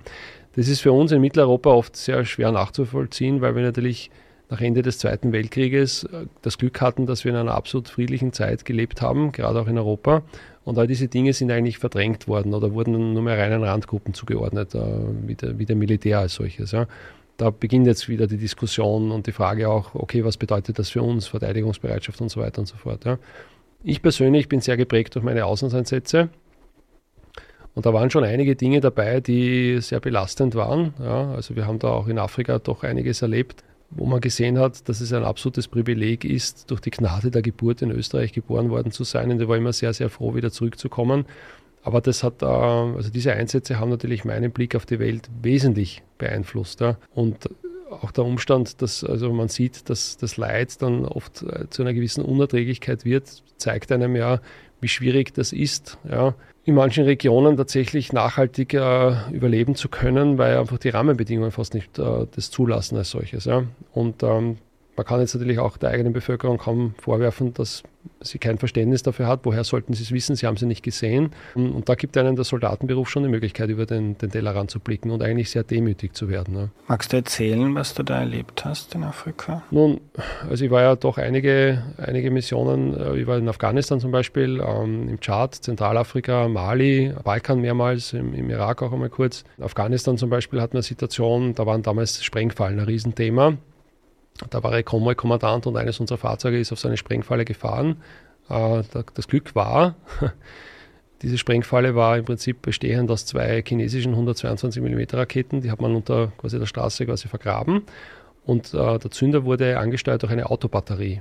[0.57, 4.11] Das ist für uns in Mitteleuropa oft sehr schwer nachzuvollziehen, weil wir natürlich
[4.49, 8.33] nach Ende des Zweiten Weltkrieges äh, das Glück hatten, dass wir in einer absolut friedlichen
[8.33, 10.23] Zeit gelebt haben, gerade auch in Europa.
[10.67, 14.75] Und all diese Dinge sind eigentlich verdrängt worden oder wurden nur mehr reinen Randgruppen zugeordnet,
[14.75, 14.81] äh,
[15.25, 16.73] wie, der, wie der Militär als solches.
[16.73, 16.89] Ja.
[17.37, 21.03] Da beginnt jetzt wieder die Diskussion und die Frage auch, okay, was bedeutet das für
[21.03, 23.05] uns, Verteidigungsbereitschaft und so weiter und so fort.
[23.05, 23.19] Ja.
[23.85, 26.31] Ich persönlich bin sehr geprägt durch meine Auslandseinsätze.
[27.77, 30.95] Und da waren schon einige Dinge dabei, die sehr belastend waren.
[30.99, 34.89] Ja, also wir haben da auch in Afrika doch einiges erlebt wo man gesehen hat,
[34.89, 38.93] dass es ein absolutes Privileg ist, durch die Gnade der Geburt in Österreich geboren worden
[38.93, 39.31] zu sein.
[39.31, 41.25] Und ich war immer sehr, sehr froh, wieder zurückzukommen.
[41.83, 46.03] Aber das hat, äh, also diese Einsätze haben natürlich meinen Blick auf die Welt wesentlich
[46.19, 46.83] beeinflusst.
[47.15, 47.49] Und
[47.91, 51.95] auch der Umstand, dass also man sieht, dass das Leid dann oft äh, zu einer
[51.95, 54.41] gewissen Unerträglichkeit wird, zeigt einem ja,
[54.81, 56.35] wie schwierig das ist, ja,
[56.67, 61.97] in manchen Regionen tatsächlich nachhaltig äh, überleben zu können, weil einfach die Rahmenbedingungen fast nicht
[62.01, 63.45] äh, das zulassen als solches.
[63.45, 63.63] Ja.
[63.93, 64.59] Und ähm,
[64.97, 67.83] man kann jetzt natürlich auch der eigenen Bevölkerung kaum vorwerfen, dass
[68.21, 69.41] sie kein Verständnis dafür hat.
[69.45, 70.37] Woher sollten sie es wissen?
[70.37, 71.31] Sie haben sie nicht gesehen.
[71.55, 75.11] Und da gibt einem der Soldatenberuf schon die Möglichkeit, über den, den Tellerrand zu blicken
[75.11, 76.55] und eigentlich sehr demütig zu werden.
[76.55, 76.71] Ne?
[76.89, 79.63] Magst du erzählen, was du da erlebt hast in Afrika?
[79.71, 80.01] Nun,
[80.49, 82.95] also ich war ja doch einige, einige Missionen.
[82.95, 88.35] Äh, ich war in Afghanistan zum Beispiel, ähm, im Tschad, Zentralafrika, Mali, Balkan mehrmals, im,
[88.35, 89.45] im Irak auch einmal kurz.
[89.59, 93.57] In Afghanistan zum Beispiel hatten wir eine Situation, da waren damals Sprengfallen ein Riesenthema.
[94.51, 98.03] Da war ein Konvoi-Kommandant und eines unserer Fahrzeuge ist auf so eine Sprengfalle gefahren.
[98.49, 98.83] Äh,
[99.15, 99.97] das Glück war,
[101.23, 105.95] diese Sprengfalle war im Prinzip bestehend aus zwei chinesischen 122 mm Raketen, die hat man
[105.95, 107.83] unter quasi der Straße quasi vergraben.
[108.45, 111.21] Und äh, der Zünder wurde angesteuert durch eine Autobatterie.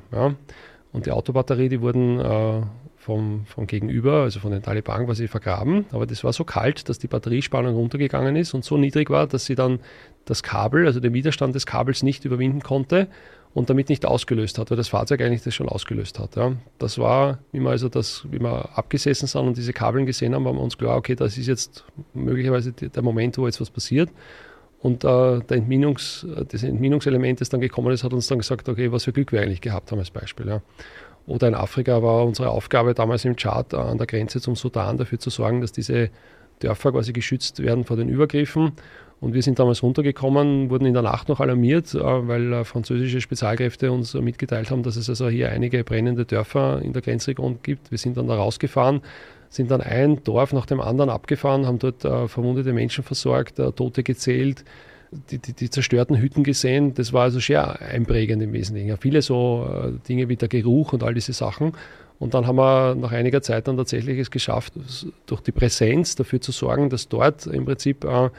[0.91, 2.61] Und die Autobatterie, die wurden äh,
[2.97, 5.85] vom, vom Gegenüber, also von den Taliban quasi vergraben.
[5.91, 9.45] Aber das war so kalt, dass die Batteriespannung runtergegangen ist und so niedrig war, dass
[9.45, 9.79] sie dann
[10.25, 13.07] das Kabel, also den Widerstand des Kabels nicht überwinden konnte
[13.53, 16.35] und damit nicht ausgelöst hat, weil das Fahrzeug eigentlich das schon ausgelöst hat.
[16.35, 16.53] Ja.
[16.77, 20.43] Das war, wie wir also das, wie wir abgesessen sind und diese Kabeln gesehen haben,
[20.45, 24.09] waren wir uns klar, okay, das ist jetzt möglicherweise der Moment, wo jetzt was passiert.
[24.81, 25.07] Und äh,
[25.39, 29.13] der Entminungs, das Entminungselement, das dann gekommen ist, hat uns dann gesagt, okay, was für
[29.13, 30.47] Glück wir eigentlich gehabt haben als Beispiel.
[30.47, 30.61] Ja.
[31.25, 34.97] Oder in Afrika war unsere Aufgabe damals im Chart äh, an der Grenze zum Sudan
[34.97, 36.09] dafür zu sorgen, dass diese
[36.59, 38.73] Dörfer quasi geschützt werden vor den Übergriffen.
[39.21, 43.21] Und wir sind damals runtergekommen, wurden in der Nacht noch alarmiert, äh, weil äh, französische
[43.21, 47.91] Spezialkräfte uns mitgeteilt haben, dass es also hier einige brennende Dörfer in der Grenzregion gibt.
[47.91, 49.01] Wir sind dann da rausgefahren,
[49.49, 54.65] sind dann ein Dorf nach dem anderen abgefahren, haben dort verwundete Menschen versorgt, Tote gezählt,
[55.31, 56.93] die, die, die, zerstörten Hütten gesehen.
[56.93, 58.89] Das war also sehr einprägend im Wesentlichen.
[58.89, 61.73] Ja, viele so äh, Dinge wie der Geruch und all diese Sachen.
[62.19, 64.73] Und dann haben wir nach einiger Zeit dann tatsächlich es geschafft,
[65.25, 68.29] durch die Präsenz dafür zu sorgen, dass dort im Prinzip äh,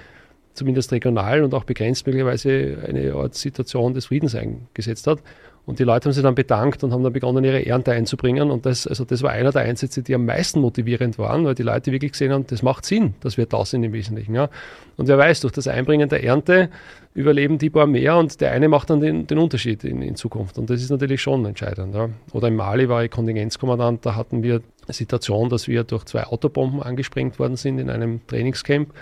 [0.56, 5.20] zumindest regional und auch begrenzt möglicherweise eine Art Situation des Friedens eingesetzt hat.
[5.66, 8.52] Und die Leute haben sich dann bedankt und haben dann begonnen, ihre Ernte einzubringen.
[8.52, 11.64] Und das, also das war einer der Einsätze, die am meisten motivierend waren, weil die
[11.64, 14.36] Leute wirklich gesehen haben, das macht Sinn, dass wir da sind im Wesentlichen.
[14.36, 14.48] Ja.
[14.96, 16.70] Und wer weiß, durch das Einbringen der Ernte
[17.14, 20.56] überleben die paar mehr und der eine macht dann den, den Unterschied in, in, Zukunft.
[20.56, 21.96] Und das ist natürlich schon entscheidend.
[21.96, 22.10] Ja.
[22.32, 26.24] Oder in Mali war ich Kontingenzkommandant, da hatten wir eine Situation, dass wir durch zwei
[26.24, 28.92] Autobomben angesprengt worden sind in einem Trainingscamp.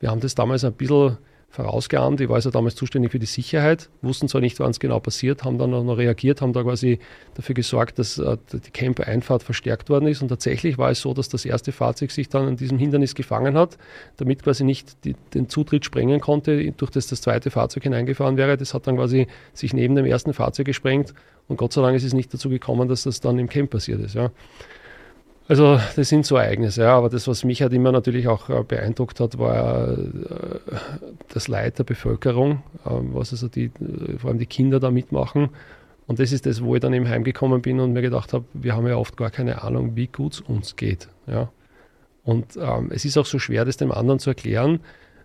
[0.00, 1.18] Wir haben das damals ein bisschen
[1.50, 2.20] vorausgeahnt.
[2.20, 5.44] Ich war also damals zuständig für die Sicherheit, wussten zwar nicht, wann es genau passiert,
[5.44, 6.98] haben dann auch noch reagiert, haben da quasi
[7.34, 10.20] dafür gesorgt, dass äh, die Camp-Einfahrt verstärkt worden ist.
[10.20, 13.56] Und tatsächlich war es so, dass das erste Fahrzeug sich dann an diesem Hindernis gefangen
[13.56, 13.78] hat,
[14.18, 18.58] damit quasi nicht die, den Zutritt sprengen konnte, durch das das zweite Fahrzeug hineingefahren wäre.
[18.58, 21.14] Das hat dann quasi sich neben dem ersten Fahrzeug gesprengt.
[21.48, 24.00] Und Gott sei Dank ist es nicht dazu gekommen, dass das dann im Camp passiert
[24.00, 24.14] ist.
[24.14, 24.30] Ja.
[25.48, 28.62] Also das sind so Ereignisse, ja, aber das, was mich halt immer natürlich auch äh,
[28.62, 29.96] beeindruckt hat, war äh,
[31.32, 35.48] das Leid der Bevölkerung, ähm, was also die, äh, vor allem die Kinder da mitmachen.
[36.06, 38.76] Und das ist das, wo ich dann eben heimgekommen bin und mir gedacht habe, wir
[38.76, 41.08] haben ja oft gar keine Ahnung, wie gut es uns geht.
[41.26, 41.50] Ja.
[42.24, 44.80] Und ähm, es ist auch so schwer, das dem anderen zu erklären,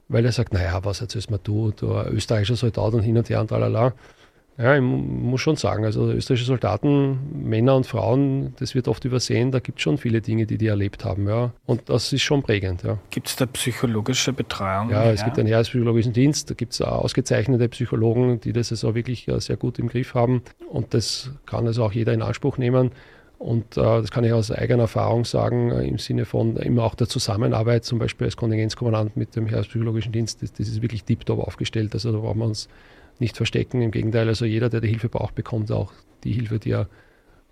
[0.07, 3.41] weil er sagt, naja, was erzählst mir du, du österreichischer Soldat und hin und her
[3.41, 3.93] und tralala.
[4.57, 7.17] Ja, ich muss schon sagen, also österreichische Soldaten,
[7.49, 10.67] Männer und Frauen, das wird oft übersehen, da gibt es schon viele Dinge, die die
[10.67, 11.51] erlebt haben, ja.
[11.65, 12.99] Und das ist schon prägend, ja.
[13.09, 14.91] Gibt es da psychologische Betreuung?
[14.91, 19.27] Ja, es gibt einen Heerespsychologischen Dienst, da gibt es ausgezeichnete Psychologen, die das also wirklich
[19.27, 20.43] äh, sehr gut im Griff haben.
[20.69, 22.91] Und das kann also auch jeder in Anspruch nehmen.
[23.39, 26.95] Und äh, das kann ich aus eigener Erfahrung sagen, äh, im Sinne von immer auch
[26.95, 31.39] der Zusammenarbeit, zum Beispiel als Kontingenzkommandant mit dem Heerespsychologischen Dienst, das, das ist wirklich tiptop
[31.39, 31.93] aufgestellt.
[31.93, 32.69] Also da brauchen wir uns
[33.19, 33.81] nicht verstecken.
[33.81, 35.93] Im Gegenteil, also jeder, der die Hilfe braucht, bekommt auch
[36.23, 36.87] die Hilfe, die er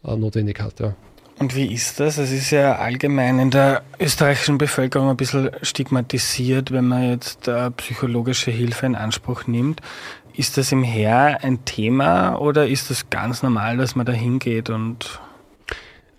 [0.04, 0.80] äh, notwendig hat.
[0.80, 0.96] Ja.
[1.40, 2.18] Und wie ist das?
[2.18, 7.72] Es ist ja allgemein in der österreichischen Bevölkerung ein bisschen stigmatisiert, wenn man jetzt äh,
[7.72, 9.82] psychologische Hilfe in Anspruch nimmt.
[10.36, 14.70] Ist das im Heer ein Thema oder ist das ganz normal, dass man da hingeht
[14.70, 15.20] und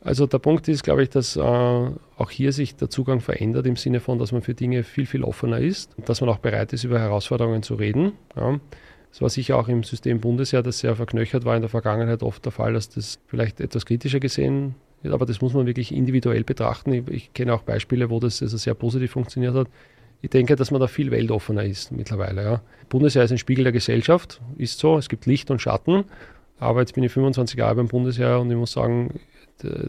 [0.04, 3.76] also der Punkt ist, glaube ich, dass äh, auch hier sich der Zugang verändert im
[3.76, 6.82] Sinne von, dass man für Dinge viel, viel offener ist, dass man auch bereit ist,
[6.82, 8.12] über Herausforderungen zu reden.
[8.34, 8.58] Ja.
[9.12, 12.44] Es war sicher auch im System Bundesheer, das sehr verknöchert war in der Vergangenheit oft
[12.44, 16.44] der Fall, dass das vielleicht etwas kritischer gesehen wird, aber das muss man wirklich individuell
[16.44, 16.92] betrachten.
[16.94, 19.68] Ich, ich kenne auch Beispiele, wo das also sehr positiv funktioniert hat.
[20.22, 22.42] Ich denke, dass man da viel weltoffener ist mittlerweile.
[22.42, 22.62] Ja.
[22.88, 24.96] Bundesheer ist ein Spiegel der Gesellschaft, ist so.
[24.96, 26.04] Es gibt Licht und Schatten.
[26.58, 29.18] Aber jetzt bin ich 25 Jahre beim Bundesheer und ich muss sagen,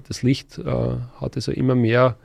[0.07, 2.17] das Licht äh, hat also immer mehr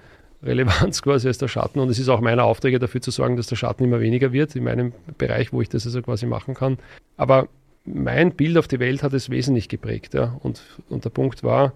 [0.42, 1.80] Relevanz quasi als der Schatten.
[1.80, 4.54] Und es ist auch meiner Aufträge dafür zu sorgen, dass der Schatten immer weniger wird
[4.56, 6.78] in meinem Bereich, wo ich das also quasi machen kann.
[7.16, 7.48] Aber
[7.84, 10.14] mein Bild auf die Welt hat es wesentlich geprägt.
[10.14, 10.36] Ja.
[10.40, 11.72] Und, und der Punkt war,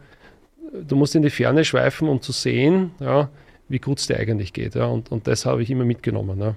[0.72, 3.30] du musst in die Ferne schweifen, um zu sehen, ja,
[3.68, 4.74] wie gut es dir eigentlich geht.
[4.74, 4.86] Ja?
[4.86, 6.40] Und, und das habe ich immer mitgenommen.
[6.40, 6.54] Ja.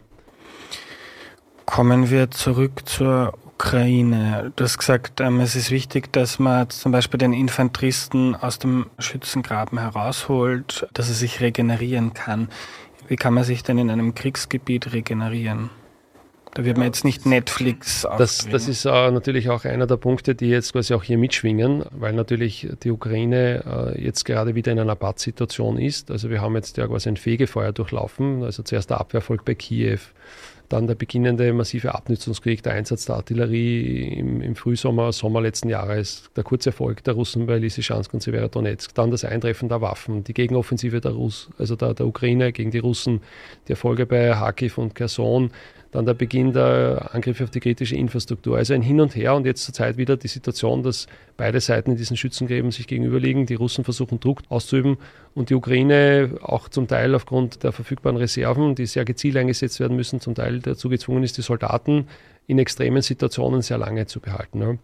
[1.65, 4.51] Kommen wir zurück zur Ukraine.
[4.57, 8.87] Du hast gesagt, ähm, es ist wichtig, dass man zum Beispiel den Infanteristen aus dem
[8.99, 12.49] Schützengraben herausholt, dass er sich regenerieren kann.
[13.07, 15.69] Wie kann man sich denn in einem Kriegsgebiet regenerieren?
[16.53, 20.35] Da wird man jetzt nicht Netflix Das, das ist äh, natürlich auch einer der Punkte,
[20.35, 24.79] die jetzt quasi auch hier mitschwingen, weil natürlich die Ukraine äh, jetzt gerade wieder in
[24.79, 26.11] einer Bad-Situation ist.
[26.11, 28.43] Also wir haben jetzt ja quasi ein Fegefeuer durchlaufen.
[28.43, 29.99] Also zuerst der Abwehrfolg bei Kiew,
[30.69, 36.29] dann der beginnende massive Abnutzungskrieg, der Einsatz der Artillerie im, im Frühsommer, Sommer letzten Jahres,
[36.35, 40.33] der kurze Erfolg der Russen bei Lysychansk und Severodonetsk, dann das Eintreffen der Waffen, die
[40.33, 43.21] Gegenoffensive der, Russ, also der, der Ukraine gegen die Russen,
[43.67, 45.51] die Erfolge bei Kharkiv und Kherson,
[45.95, 48.57] dann der Beginn der Angriffe auf die kritische Infrastruktur.
[48.57, 51.91] Also ein Hin und Her und jetzt zur Zeit wieder die Situation, dass beide Seiten
[51.91, 53.45] in diesen Schützengräben sich gegenüberliegen.
[53.45, 54.97] Die Russen versuchen Druck auszuüben
[55.35, 59.95] und die Ukraine auch zum Teil aufgrund der verfügbaren Reserven, die sehr gezielt eingesetzt werden
[59.95, 62.07] müssen, zum Teil dazu gezwungen ist, die Soldaten
[62.45, 64.79] in extremen Situationen sehr lange zu behalten.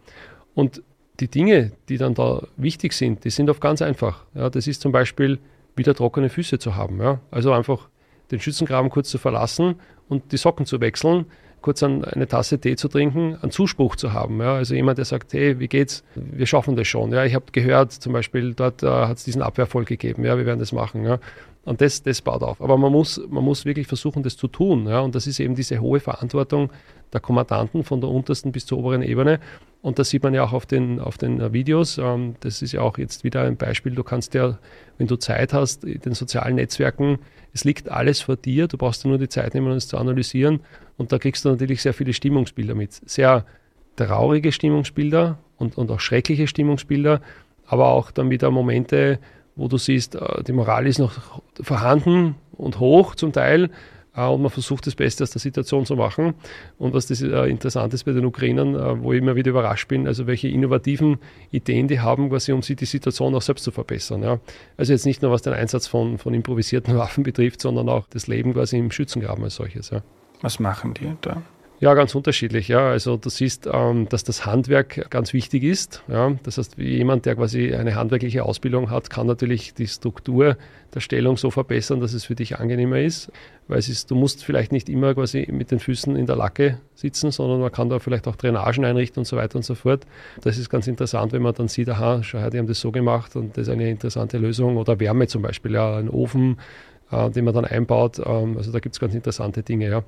[0.55, 0.81] Und
[1.19, 4.23] die Dinge, die dann da wichtig sind, die sind oft ganz einfach.
[4.33, 5.39] Das ist zum Beispiel
[5.75, 7.19] wieder trockene Füße zu haben.
[7.31, 7.89] Also einfach
[8.31, 9.75] den Schützengraben kurz zu verlassen
[10.11, 11.25] und die Socken zu wechseln,
[11.61, 14.39] kurz an eine Tasse Tee zu trinken, einen Zuspruch zu haben.
[14.39, 14.55] Ja?
[14.55, 16.03] Also jemand, der sagt, hey, wie geht's?
[16.15, 17.11] Wir schaffen das schon.
[17.11, 20.25] Ja, ich habe gehört, zum Beispiel, dort äh, hat es diesen Abwehrfolg gegeben.
[20.25, 21.05] Ja, wir werden das machen.
[21.05, 21.19] Ja?
[21.63, 22.61] Und das, das baut auf.
[22.61, 24.87] Aber man muss, man muss wirklich versuchen, das zu tun.
[24.87, 25.01] Ja?
[25.01, 26.71] Und das ist eben diese hohe Verantwortung
[27.13, 29.39] der Kommandanten von der untersten bis zur oberen Ebene.
[29.81, 31.97] Und das sieht man ja auch auf den, auf den Videos.
[31.97, 33.93] Ähm, das ist ja auch jetzt wieder ein Beispiel.
[33.93, 34.59] Du kannst ja,
[34.97, 37.19] wenn du Zeit hast, in den sozialen Netzwerken,
[37.53, 38.67] es liegt alles vor dir.
[38.67, 40.61] Du brauchst dir nur die Zeit nehmen, um es zu analysieren.
[41.01, 42.93] Und da kriegst du natürlich sehr viele Stimmungsbilder mit.
[42.93, 43.45] Sehr
[43.95, 47.21] traurige Stimmungsbilder und, und auch schreckliche Stimmungsbilder,
[47.65, 49.19] aber auch dann wieder Momente,
[49.55, 53.71] wo du siehst, äh, die Moral ist noch vorhanden und hoch zum Teil,
[54.15, 56.33] äh, und man versucht das Beste aus der Situation zu machen.
[56.77, 59.87] Und was das äh, interessant ist bei den Ukrainern, äh, wo ich immer wieder überrascht
[59.87, 61.17] bin, also welche innovativen
[61.51, 64.23] Ideen die haben, quasi um sie die Situation auch selbst zu verbessern.
[64.23, 64.39] Ja.
[64.77, 68.27] Also jetzt nicht nur was den Einsatz von, von improvisierten Waffen betrifft, sondern auch das
[68.27, 69.89] Leben quasi im Schützengraben als solches.
[69.89, 70.01] Ja.
[70.41, 71.41] Was machen die da?
[71.81, 72.67] Ja, ganz unterschiedlich.
[72.67, 76.03] Ja, also du siehst, ähm, dass das Handwerk ganz wichtig ist.
[76.07, 80.57] Ja, das heißt, jemand, der quasi eine handwerkliche Ausbildung hat, kann natürlich die Struktur
[80.93, 83.31] der Stellung so verbessern, dass es für dich angenehmer ist.
[83.67, 86.77] Weil es ist, du musst vielleicht nicht immer quasi mit den Füßen in der Lacke
[86.93, 90.05] sitzen, sondern man kann da vielleicht auch Drainagen einrichten und so weiter und so fort.
[90.41, 92.91] Das ist ganz interessant, wenn man dann sieht, aha, schau her, die haben das so
[92.91, 94.77] gemacht und das ist eine interessante Lösung.
[94.77, 96.57] Oder Wärme zum Beispiel, ja, ein Ofen,
[97.11, 98.19] den man dann einbaut.
[98.19, 100.03] Ähm, also da gibt es ganz interessante Dinge, ja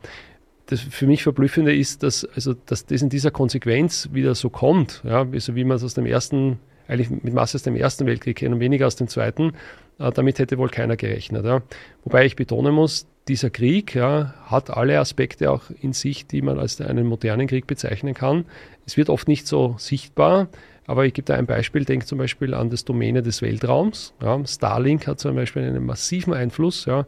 [0.67, 5.01] das für mich Verblüffende ist, dass, also, dass das in dieser Konsequenz wieder so kommt,
[5.03, 8.37] ja, also wie man es aus dem ersten, eigentlich mit Masse aus dem Ersten Weltkrieg
[8.37, 9.53] kennt und weniger aus dem Zweiten,
[9.99, 11.45] äh, damit hätte wohl keiner gerechnet.
[11.45, 11.61] Ja.
[12.03, 16.59] Wobei ich betonen muss, dieser Krieg ja, hat alle Aspekte auch in sich, die man
[16.59, 18.45] als einen modernen Krieg bezeichnen kann.
[18.85, 20.47] Es wird oft nicht so sichtbar,
[20.87, 24.13] aber ich gebe da ein Beispiel, denke zum Beispiel an das Domäne des Weltraums.
[24.21, 24.45] Ja.
[24.45, 26.85] Starlink hat zum Beispiel einen massiven Einfluss.
[26.85, 27.05] Ja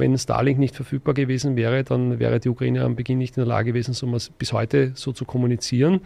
[0.00, 3.46] wenn Starlink nicht verfügbar gewesen wäre, dann wäre die Ukraine am Beginn nicht in der
[3.46, 4.06] Lage gewesen, so
[4.38, 6.00] bis heute so zu kommunizieren.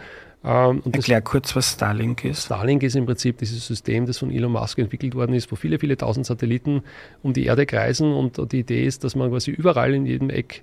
[0.45, 2.45] Ähm, Erklär kurz, was Starlink ist.
[2.45, 5.79] Starlink ist im Prinzip dieses System, das von Elon Musk entwickelt worden ist, wo viele,
[5.79, 6.83] viele tausend Satelliten
[7.23, 10.63] um die Erde kreisen und die Idee ist, dass man quasi überall in jedem Eck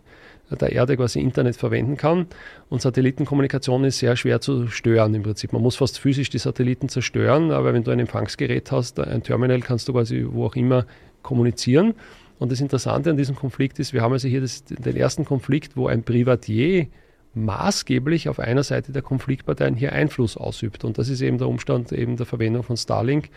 [0.56, 2.28] der Erde quasi Internet verwenden kann.
[2.70, 5.54] Und Satellitenkommunikation ist sehr schwer zu stören im Prinzip.
[5.54, 9.60] Man muss fast physisch die Satelliten zerstören, aber wenn du ein Empfangsgerät hast, ein Terminal,
[9.62, 10.86] kannst du quasi wo auch immer
[11.22, 11.94] kommunizieren.
[12.40, 15.78] Und das Interessante an diesem Konflikt ist, wir haben also hier das, den ersten Konflikt,
[15.78, 16.88] wo ein Privatier
[17.34, 20.84] maßgeblich auf einer Seite der Konfliktparteien hier Einfluss ausübt.
[20.84, 23.30] Und das ist eben der Umstand eben der Verwendung von Starlink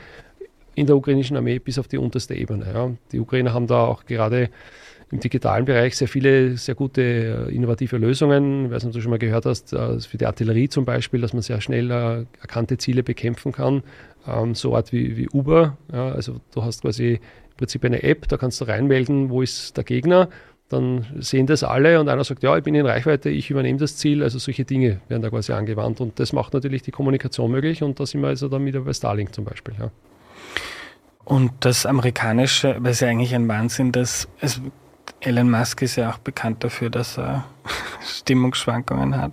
[0.75, 2.67] in der ukrainischen Armee bis auf die unterste Ebene.
[2.73, 2.91] Ja.
[3.13, 4.51] Die Ukrainer haben da auch gerade
[5.11, 8.67] im digitalen Bereich sehr viele, sehr gute äh, innovative Lösungen.
[8.67, 11.21] Ich weiß nicht, ob du schon mal gehört hast, äh, für die Artillerie zum Beispiel,
[11.21, 13.83] dass man sehr schnell äh, erkannte Ziele bekämpfen kann.
[14.27, 15.77] Ähm, so Art wie, wie Uber.
[15.93, 16.11] Ja.
[16.11, 19.85] Also du hast quasi im Prinzip eine App, da kannst du reinmelden, wo ist der
[19.85, 20.29] Gegner.
[20.71, 23.97] Dann sehen das alle und einer sagt, ja, ich bin in Reichweite, ich übernehme das
[23.97, 24.23] Ziel.
[24.23, 28.01] Also solche Dinge werden da quasi angewandt und das macht natürlich die Kommunikation möglich und
[28.01, 29.75] da sind wir also dann wieder bei Starlink zum Beispiel.
[29.79, 29.91] Ja.
[31.25, 34.61] Und das amerikanische, weil es ja eigentlich ein Wahnsinn, dass es
[35.25, 37.47] Elon Musk ist ja auch bekannt dafür, dass er
[38.07, 39.33] Stimmungsschwankungen hat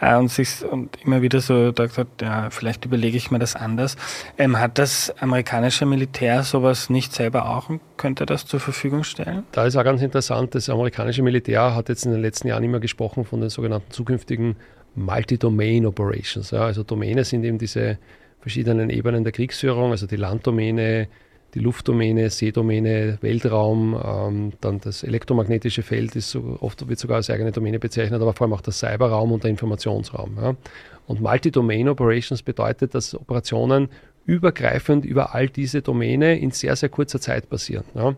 [0.00, 3.54] äh, und sich und immer wieder so da gesagt, ja, vielleicht überlege ich mir das
[3.54, 3.96] anders.
[4.38, 9.44] Ähm, hat das amerikanische Militär sowas nicht selber auch und könnte das zur Verfügung stellen?
[9.52, 12.80] Da ist auch ganz interessant, das amerikanische Militär hat jetzt in den letzten Jahren immer
[12.80, 14.56] gesprochen von den sogenannten zukünftigen
[14.94, 16.50] Multi-Domain Operations.
[16.50, 17.98] Ja, also Domäne sind eben diese
[18.40, 21.08] verschiedenen Ebenen der Kriegsführung, also die Landdomäne,
[21.54, 27.30] die Luftdomäne, Seedomäne, Weltraum, ähm, dann das elektromagnetische Feld ist so, oft wird sogar als
[27.30, 30.36] eigene Domäne bezeichnet, aber vor allem auch der Cyberraum und der Informationsraum.
[30.40, 30.54] Ja.
[31.06, 33.88] Und Multi-Domain Operations bedeutet, dass Operationen
[34.26, 37.84] übergreifend über all diese Domäne in sehr, sehr kurzer Zeit passieren.
[37.94, 38.14] Ja.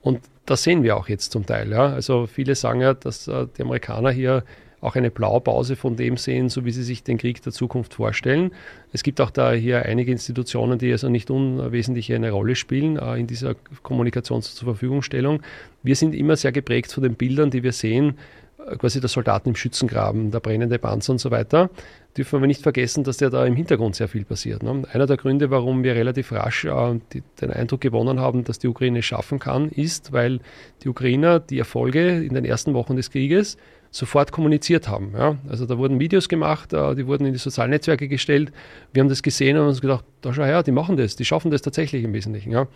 [0.00, 1.72] Und das sehen wir auch jetzt zum Teil.
[1.72, 1.92] Ja.
[1.92, 4.44] Also viele sagen ja, dass äh, die Amerikaner hier
[4.80, 8.52] auch eine Blaupause von dem sehen, so wie sie sich den Krieg der Zukunft vorstellen.
[8.92, 13.16] Es gibt auch da hier einige Institutionen, die also nicht unwesentlich eine Rolle spielen äh,
[13.16, 15.42] in dieser Kommunikations- zur Verfügungstellung.
[15.82, 18.18] Wir sind immer sehr geprägt von den Bildern, die wir sehen,
[18.66, 21.70] äh, quasi der Soldaten im Schützengraben, der brennende Panzer und so weiter.
[22.16, 24.62] Dürfen wir nicht vergessen, dass ja da im Hintergrund sehr viel passiert.
[24.62, 24.82] Ne?
[24.92, 28.68] Einer der Gründe, warum wir relativ rasch äh, die, den Eindruck gewonnen haben, dass die
[28.68, 30.40] Ukraine es schaffen kann, ist, weil
[30.82, 33.56] die Ukrainer die Erfolge in den ersten Wochen des Krieges
[33.96, 35.12] sofort kommuniziert haben.
[35.16, 35.36] Ja.
[35.48, 38.52] Also da wurden Videos gemacht, äh, die wurden in die sozialen Netzwerke gestellt.
[38.92, 41.50] Wir haben das gesehen und uns gedacht, da schau her, die machen das, die schaffen
[41.50, 42.52] das tatsächlich im Wesentlichen.
[42.52, 42.66] Ja.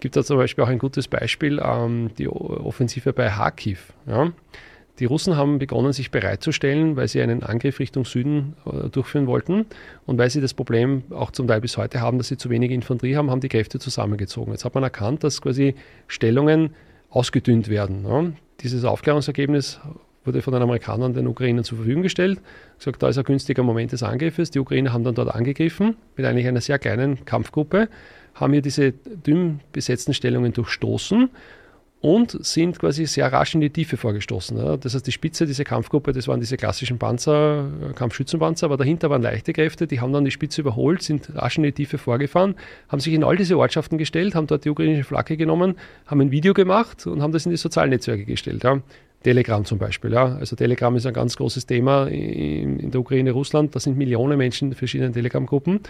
[0.00, 3.92] Gibt da zum Beispiel auch ein gutes Beispiel, ähm, die Offensive bei Kharkiv.
[4.06, 4.32] Ja.
[4.98, 9.66] Die Russen haben begonnen, sich bereitzustellen, weil sie einen Angriff Richtung Süden äh, durchführen wollten
[10.06, 12.70] und weil sie das Problem auch zum Teil bis heute haben, dass sie zu wenig
[12.70, 14.52] Infanterie haben, haben die Kräfte zusammengezogen.
[14.52, 15.74] Jetzt hat man erkannt, dass quasi
[16.06, 16.74] Stellungen
[17.10, 18.04] ausgedünnt werden.
[18.06, 18.24] Ja.
[18.60, 19.80] Dieses Aufklärungsergebnis
[20.24, 22.40] wurde von den Amerikanern den Ukrainern zur Verfügung gestellt.
[22.78, 24.50] Gesagt, da ist ein günstiger Moment des Angriffes.
[24.50, 27.88] Die Ukrainer haben dann dort angegriffen mit eigentlich einer sehr kleinen Kampfgruppe,
[28.34, 31.30] haben hier diese dünn besetzten Stellungen durchstoßen
[32.02, 34.78] und sind quasi sehr rasch in die Tiefe vorgestoßen.
[34.80, 39.20] Das heißt, die Spitze dieser Kampfgruppe, das waren diese klassischen Panzer, Kampfschützenpanzer, aber dahinter waren
[39.20, 42.54] leichte Kräfte, die haben dann die Spitze überholt, sind rasch in die Tiefe vorgefahren,
[42.88, 45.74] haben sich in all diese Ortschaften gestellt, haben dort die ukrainische Flagge genommen,
[46.06, 48.64] haben ein Video gemacht und haben das in die sozialen Netzwerke gestellt.
[49.22, 50.12] Telegram zum Beispiel.
[50.12, 50.36] Ja.
[50.36, 53.74] Also Telegram ist ein ganz großes Thema in, in der Ukraine, Russland.
[53.74, 55.80] Da sind Millionen Menschen in verschiedenen Telegram-Gruppen.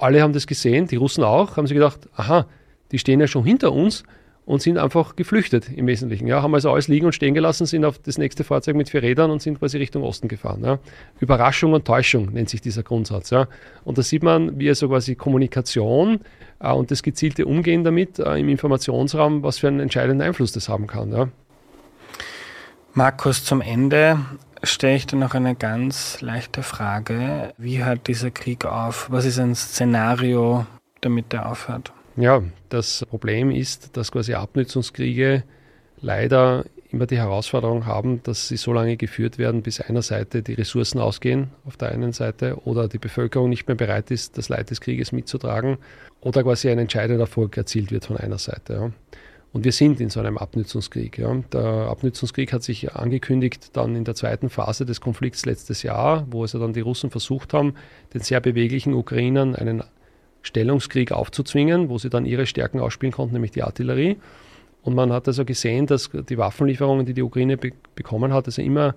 [0.00, 2.46] Alle haben das gesehen, die Russen auch, haben sich gedacht, aha,
[2.92, 4.04] die stehen ja schon hinter uns
[4.48, 6.26] und sind einfach geflüchtet im Wesentlichen.
[6.26, 9.02] Ja, haben also alles liegen und stehen gelassen, sind auf das nächste Fahrzeug mit vier
[9.02, 10.64] Rädern und sind quasi Richtung Osten gefahren.
[10.64, 10.78] Ja.
[11.20, 13.28] Überraschung und Täuschung nennt sich dieser Grundsatz.
[13.28, 13.46] Ja.
[13.84, 16.20] Und da sieht man, wie also quasi Kommunikation
[16.60, 20.68] äh, und das gezielte Umgehen damit äh, im Informationsraum, was für einen entscheidenden Einfluss das
[20.70, 21.12] haben kann.
[21.12, 21.28] Ja.
[22.98, 24.18] Markus, zum Ende
[24.64, 27.54] stelle ich dir noch eine ganz leichte Frage.
[27.56, 29.06] Wie hört dieser Krieg auf?
[29.08, 30.66] Was ist ein Szenario,
[31.00, 31.92] damit er aufhört?
[32.16, 35.44] Ja, das Problem ist, dass quasi Abnützungskriege
[36.00, 40.54] leider immer die Herausforderung haben, dass sie so lange geführt werden, bis einer Seite die
[40.54, 44.70] Ressourcen ausgehen, auf der einen Seite, oder die Bevölkerung nicht mehr bereit ist, das Leid
[44.70, 45.78] des Krieges mitzutragen,
[46.20, 48.72] oder quasi ein entscheidender Erfolg erzielt wird von einer Seite.
[48.72, 48.90] Ja.
[49.58, 51.18] Und wir sind in so einem Abnützungskrieg.
[51.18, 51.34] Ja.
[51.52, 56.42] Der Abnützungskrieg hat sich angekündigt dann in der zweiten Phase des Konflikts letztes Jahr, wo
[56.42, 57.74] also dann die Russen versucht haben,
[58.14, 59.82] den sehr beweglichen Ukrainern einen
[60.42, 64.18] Stellungskrieg aufzuzwingen, wo sie dann ihre Stärken ausspielen konnten, nämlich die Artillerie.
[64.82, 68.62] Und man hat also gesehen, dass die Waffenlieferungen, die die Ukraine be bekommen hat, also
[68.62, 68.94] immer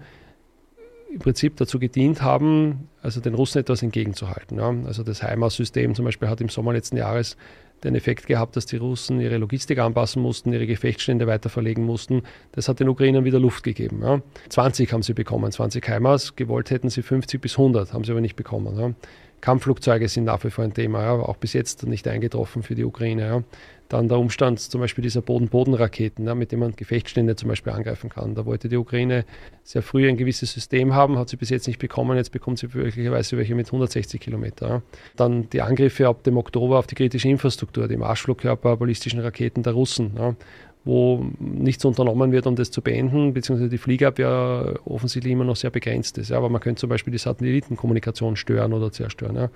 [1.12, 4.59] im Prinzip dazu gedient haben, also den Russen etwas entgegenzuhalten.
[4.59, 4.76] Ja.
[4.86, 7.36] Also das HIMARS-System zum Beispiel hat im Sommer letzten Jahres
[7.84, 12.24] den Effekt gehabt, dass die Russen ihre Logistik anpassen mussten, ihre Gefechtsstände weiter verlegen mussten.
[12.52, 14.02] Das hat den Ukrainern wieder Luft gegeben.
[14.04, 14.22] Ja.
[14.50, 16.36] 20 haben sie bekommen, 20 HIMARS.
[16.36, 18.78] Gewollt hätten sie 50 bis 100, haben sie aber nicht bekommen.
[18.80, 18.94] Ja.
[19.42, 22.86] Kampfflugzeuge sind nach wie vor ein Thema, ja, auch bis jetzt nicht eingetroffen für die
[22.86, 23.44] Ukraine.
[23.92, 28.10] Dann der Umstand zum Beispiel dieser Boden-Boden-Raketen, ja, mit denen man Gefechtsstände zum Beispiel angreifen
[28.10, 28.36] kann.
[28.36, 29.26] Da wollte die Ukraine
[29.64, 32.16] sehr früh ein gewisses System haben, hat sie bis jetzt nicht bekommen.
[32.16, 34.82] Jetzt bekommt sie möglicherweise welche mit 160 Kilometer.
[35.18, 39.74] Dann die Angriffe ab dem Oktober auf die kritische Infrastruktur, die Marschflugkörper, ballistischen Raketen der
[39.74, 40.14] Russen.
[40.18, 40.36] Ja
[40.84, 45.70] wo nichts unternommen wird, um das zu beenden, beziehungsweise die Fliegerabwehr offensichtlich immer noch sehr
[45.70, 46.30] begrenzt ist.
[46.30, 46.38] Ja.
[46.38, 49.36] Aber man könnte zum Beispiel die Satellitenkommunikation stören oder zerstören.
[49.36, 49.50] Ja.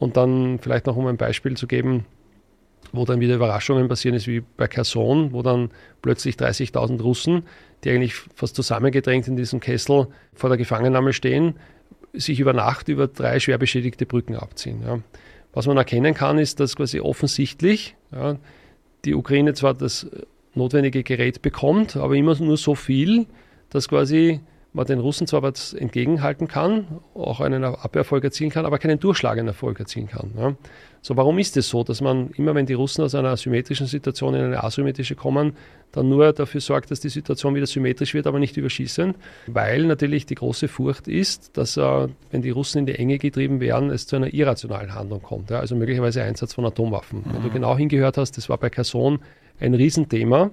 [0.00, 2.06] Und dann vielleicht noch, um ein Beispiel zu geben,
[2.92, 5.70] wo dann wieder Überraschungen passieren, ist wie bei Kherson, wo dann
[6.02, 7.44] plötzlich 30.000 Russen,
[7.84, 11.54] die eigentlich fast zusammengedrängt in diesem Kessel vor der Gefangennahme stehen,
[12.12, 14.82] sich über Nacht über drei schwer beschädigte Brücken abziehen.
[14.82, 15.00] Ja.
[15.52, 18.36] Was man erkennen kann, ist, dass quasi offensichtlich ja,
[19.04, 20.06] die Ukraine zwar das
[20.54, 23.26] notwendige Gerät bekommt, aber immer nur so viel,
[23.70, 24.40] dass quasi
[24.78, 29.48] man den Russen zwar was entgegenhalten kann, auch einen Abwehrerfolg erzielen kann, aber keinen durchschlagenden
[29.48, 30.32] Erfolg erzielen kann.
[30.38, 30.54] Ja.
[31.02, 34.34] So, warum ist es so, dass man immer, wenn die Russen aus einer symmetrischen Situation
[34.34, 35.52] in eine asymmetrische kommen,
[35.92, 39.16] dann nur dafür sorgt, dass die Situation wieder symmetrisch wird, aber nicht überschießend?
[39.46, 43.60] Weil natürlich die große Furcht ist, dass, äh, wenn die Russen in die Enge getrieben
[43.60, 45.50] werden, es zu einer irrationalen Handlung kommt.
[45.50, 45.60] Ja.
[45.60, 47.20] Also möglicherweise Einsatz von Atomwaffen.
[47.20, 47.34] Mhm.
[47.34, 47.52] Wenn du mhm.
[47.52, 49.20] genau hingehört hast, das war bei Kherson
[49.60, 50.50] ein Riesenthema.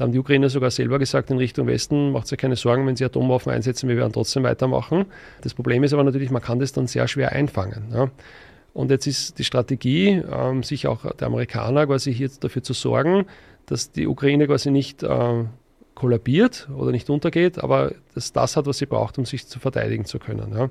[0.00, 2.96] Da haben die Ukrainer sogar selber gesagt in Richtung Westen, macht euch keine Sorgen, wenn
[2.96, 5.04] sie Atomwaffen einsetzen, wir werden trotzdem weitermachen.
[5.42, 7.82] Das Problem ist aber natürlich, man kann das dann sehr schwer einfangen.
[7.92, 8.10] Ja.
[8.72, 13.26] Und jetzt ist die Strategie, ähm, sich auch der Amerikaner quasi hier dafür zu sorgen,
[13.66, 15.44] dass die Ukraine quasi nicht äh,
[15.94, 20.06] kollabiert oder nicht untergeht, aber dass das hat, was sie braucht, um sich zu verteidigen
[20.06, 20.54] zu können.
[20.56, 20.70] Ja.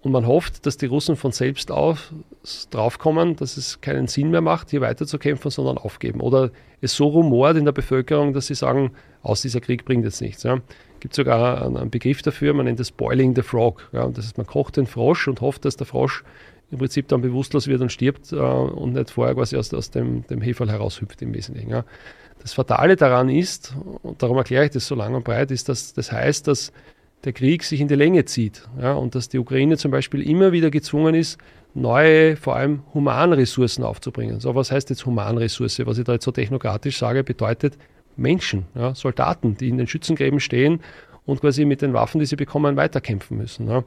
[0.00, 2.12] Und man hofft, dass die Russen von selbst auf
[2.70, 6.20] draufkommen, dass es keinen Sinn mehr macht, hier weiterzukämpfen, sondern aufgeben.
[6.20, 8.92] Oder es so rumort in der Bevölkerung, dass sie sagen,
[9.22, 10.44] aus dieser Krieg bringt jetzt nichts.
[10.44, 10.60] Ja.
[11.00, 13.88] Gibt sogar einen, Begriff dafür, man nennt es Boiling the Frog.
[13.92, 14.08] Ja.
[14.08, 16.22] Das heißt, man kocht den Frosch und hofft, dass der Frosch
[16.70, 20.26] im Prinzip dann bewusstlos wird und stirbt äh, und nicht vorher quasi aus, aus dem,
[20.28, 21.70] dem Heferl heraushüpft im Wesentlichen.
[21.70, 21.84] Ja.
[22.40, 25.92] Das Fatale daran ist, und darum erkläre ich das so lang und breit, ist, dass
[25.92, 26.72] das heißt, dass
[27.24, 30.52] der Krieg sich in die Länge zieht ja, und dass die Ukraine zum Beispiel immer
[30.52, 31.38] wieder gezwungen ist,
[31.74, 34.40] neue, vor allem Humanressourcen aufzubringen.
[34.40, 35.84] So, was heißt jetzt Humanressource?
[35.84, 37.76] Was ich da jetzt so technokratisch sage, bedeutet
[38.16, 40.80] Menschen, ja, Soldaten, die in den Schützengräben stehen
[41.24, 43.68] und quasi mit den Waffen, die sie bekommen, weiterkämpfen müssen.
[43.68, 43.84] Ja.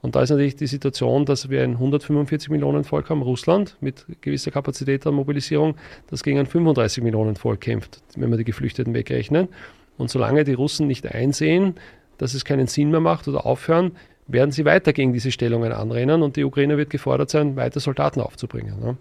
[0.00, 4.04] Und da ist natürlich die Situation, dass wir ein 145 Millionen Volk haben, Russland, mit
[4.20, 5.76] gewisser Kapazität an Mobilisierung,
[6.08, 9.48] das gegen ein 35 Millionen Volk kämpft, wenn wir die Geflüchteten wegrechnen.
[9.96, 11.74] Und solange die Russen nicht einsehen,
[12.18, 13.92] dass es keinen Sinn mehr macht oder aufhören,
[14.26, 18.20] werden sie weiter gegen diese Stellungen anrennen und die Ukraine wird gefordert sein, weiter Soldaten
[18.20, 18.80] aufzubringen.
[18.80, 18.96] Ne?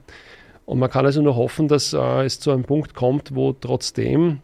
[0.66, 4.40] Und man kann also nur hoffen, dass äh, es zu einem Punkt kommt, wo trotzdem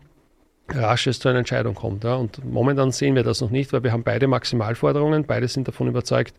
[0.70, 2.04] rasch es zu einer Entscheidung kommt.
[2.04, 2.16] Ja.
[2.16, 5.88] Und momentan sehen wir das noch nicht, weil wir haben beide Maximalforderungen, beide sind davon
[5.88, 6.36] überzeugt,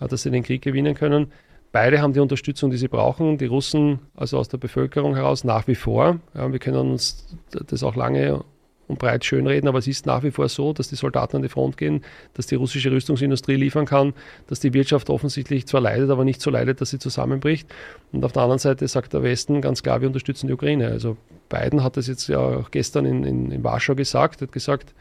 [0.00, 1.32] äh, dass sie den Krieg gewinnen können.
[1.72, 3.36] Beide haben die Unterstützung, die sie brauchen.
[3.36, 6.20] Die Russen, also aus der Bevölkerung heraus, nach wie vor.
[6.32, 8.44] Ja, wir können uns das auch lange
[8.88, 11.48] und breit schönreden, aber es ist nach wie vor so, dass die Soldaten an die
[11.48, 12.02] Front gehen,
[12.34, 14.12] dass die russische Rüstungsindustrie liefern kann,
[14.46, 17.72] dass die Wirtschaft offensichtlich zwar leidet, aber nicht so leidet, dass sie zusammenbricht.
[18.12, 20.88] Und auf der anderen Seite sagt der Westen ganz klar, wir unterstützen die Ukraine.
[20.88, 21.16] Also
[21.48, 24.94] Biden hat das jetzt ja auch gestern in, in, in Warschau gesagt, hat gesagt,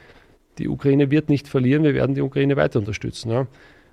[0.57, 3.31] die Ukraine wird nicht verlieren, wir werden die Ukraine weiter unterstützen.
[3.31, 3.47] Ja.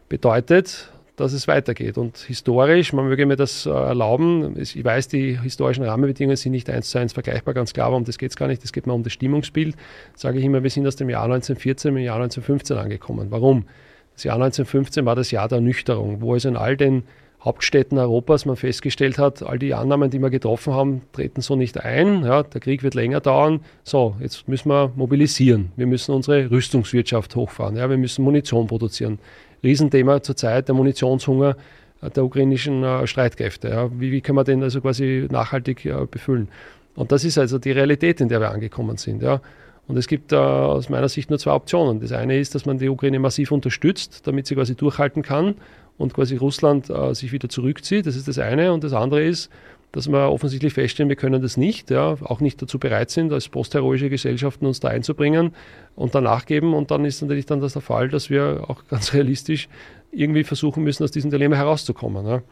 [0.09, 1.99] Bedeutet, dass es weitergeht.
[1.99, 6.69] Und historisch, man möge mir das äh, erlauben, ich weiß, die historischen Rahmenbedingungen sind nicht
[6.71, 8.87] eins zu eins vergleichbar, ganz klar, aber um das geht es gar nicht, es geht
[8.87, 9.77] mir um das Stimmungsbild.
[10.15, 13.29] Sage ich immer, wir sind aus dem Jahr 1914 im Jahr 1915 angekommen.
[13.31, 13.67] Warum?
[14.15, 17.05] Das Jahr 1915 war das Jahr der Ernüchterung, wo es in all den
[17.43, 21.83] Hauptstädten Europas man festgestellt hat, all die Annahmen, die wir getroffen haben, treten so nicht
[21.83, 22.23] ein.
[22.23, 23.61] Ja, der Krieg wird länger dauern.
[23.83, 25.73] So, jetzt müssen wir mobilisieren.
[25.77, 27.77] Wir müssen unsere Rüstungswirtschaft hochfahren.
[27.77, 29.19] Ja, wir müssen Munition produzieren.
[29.63, 31.57] Riesenthema zurzeit, der Munitionshunger
[32.03, 33.91] der ukrainischen äh, Streitkräfte.
[33.99, 36.49] Wie, wie können wir den also quasi nachhaltig äh, befüllen?
[36.95, 39.23] Und das ist also die Realität, in der wir angekommen sind.
[39.23, 39.41] Ja.
[39.87, 42.01] Und es gibt äh, aus meiner Sicht nur zwei Optionen.
[42.01, 45.57] Das eine ist, dass man die Ukraine massiv unterstützt, damit sie quasi durchhalten kann
[45.99, 48.07] und quasi Russland äh, sich wieder zurückzieht.
[48.07, 48.73] Das ist das eine.
[48.73, 49.51] Und das andere ist,
[49.93, 53.49] dass wir offensichtlich feststellen, wir können das nicht, ja, auch nicht dazu bereit sind, als
[53.49, 55.53] postheroische Gesellschaften uns da einzubringen
[55.97, 56.75] und danach geben.
[56.75, 59.69] Und dann ist natürlich dann das der Fall, dass wir auch ganz realistisch
[60.13, 62.27] irgendwie versuchen müssen, aus diesem Dilemma herauszukommen.
[62.27, 62.43] Ja.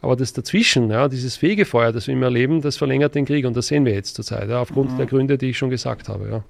[0.00, 3.56] Aber das dazwischen, ja, dieses Fegefeuer, das wir immer erleben, das verlängert den Krieg und
[3.56, 4.96] das sehen wir jetzt zurzeit, ja, aufgrund mhm.
[4.96, 6.28] der Gründe, die ich schon gesagt habe.
[6.30, 6.44] Ja.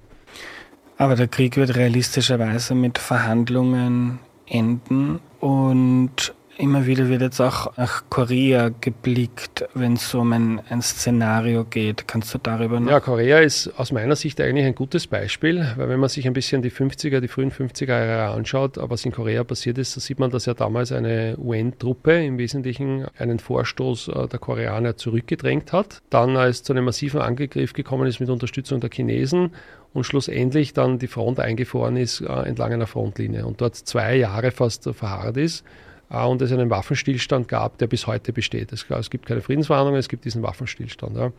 [0.97, 8.03] Aber der Krieg wird realistischerweise mit Verhandlungen enden und Immer wieder wird jetzt auch nach
[8.09, 12.05] Korea geblickt, wenn es um ein, ein Szenario geht.
[12.05, 12.91] Kannst du darüber noch?
[12.91, 16.33] Ja, Korea ist aus meiner Sicht eigentlich ein gutes Beispiel, weil wenn man sich ein
[16.33, 20.19] bisschen die 50er, die frühen 50er Jahre anschaut, was in Korea passiert ist, so sieht
[20.19, 26.01] man, dass ja damals eine UN-Truppe im Wesentlichen einen Vorstoß äh, der Koreaner zurückgedrängt hat.
[26.09, 29.51] Dann als zu einem massiven Angriff gekommen ist mit Unterstützung der Chinesen
[29.93, 34.51] und schlussendlich dann die Front eingefroren ist äh, entlang einer Frontlinie und dort zwei Jahre
[34.51, 35.63] fast verharrt ist.
[36.09, 38.73] Ah, und es einen Waffenstillstand gab, der bis heute besteht.
[38.73, 41.15] Es, es gibt keine Friedensverhandlungen, es gibt diesen Waffenstillstand.
[41.15, 41.31] Ja.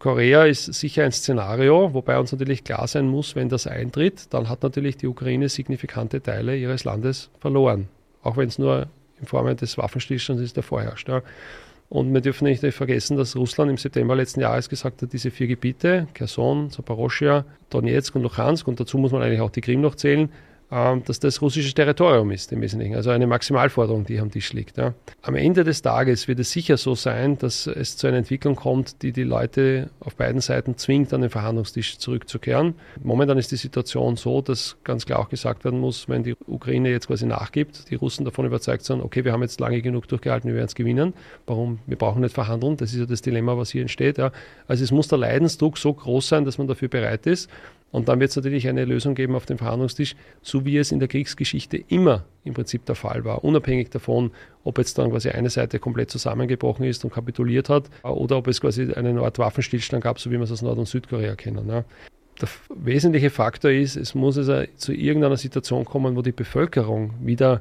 [0.00, 4.48] Korea ist sicher ein Szenario, wobei uns natürlich klar sein muss, wenn das eintritt, dann
[4.48, 7.88] hat natürlich die Ukraine signifikante Teile ihres Landes verloren.
[8.22, 8.88] Auch wenn es nur
[9.20, 11.08] in Form des Waffenstillstands ist, der vorherrscht.
[11.08, 11.22] Ja.
[11.90, 15.48] Und wir dürfen nicht vergessen, dass Russland im September letzten Jahres gesagt hat, diese vier
[15.48, 19.96] Gebiete, Kherson, Zaporozhia, Donetsk und Luhansk, und dazu muss man eigentlich auch die Krim noch
[19.96, 20.30] zählen,
[20.70, 24.78] dass das russisches Territorium ist im Wesentlichen, also eine Maximalforderung, die am Tisch liegt.
[24.78, 24.94] Ja.
[25.20, 29.02] Am Ende des Tages wird es sicher so sein, dass es zu einer Entwicklung kommt,
[29.02, 32.74] die die Leute auf beiden Seiten zwingt, an den Verhandlungstisch zurückzukehren.
[33.02, 36.90] Momentan ist die Situation so, dass ganz klar auch gesagt werden muss, wenn die Ukraine
[36.90, 40.48] jetzt quasi nachgibt, die Russen davon überzeugt sind, okay, wir haben jetzt lange genug durchgehalten,
[40.48, 41.14] wir werden es gewinnen.
[41.46, 41.80] Warum?
[41.86, 42.76] Wir brauchen nicht verhandeln.
[42.76, 44.18] Das ist ja das Dilemma, was hier entsteht.
[44.18, 44.30] Ja.
[44.68, 47.50] Also es muss der Leidensdruck so groß sein, dass man dafür bereit ist.
[47.92, 51.00] Und dann wird es natürlich eine Lösung geben auf dem Verhandlungstisch, so wie es in
[51.00, 54.30] der Kriegsgeschichte immer im Prinzip der Fall war, unabhängig davon,
[54.62, 58.60] ob jetzt dann quasi eine Seite komplett zusammengebrochen ist und kapituliert hat oder ob es
[58.60, 61.68] quasi eine Art Waffenstillstand gab, so wie wir es aus Nord- und Südkorea kennen.
[61.68, 61.84] Ja.
[62.40, 67.60] Der wesentliche Faktor ist, es muss also zu irgendeiner Situation kommen, wo die Bevölkerung wieder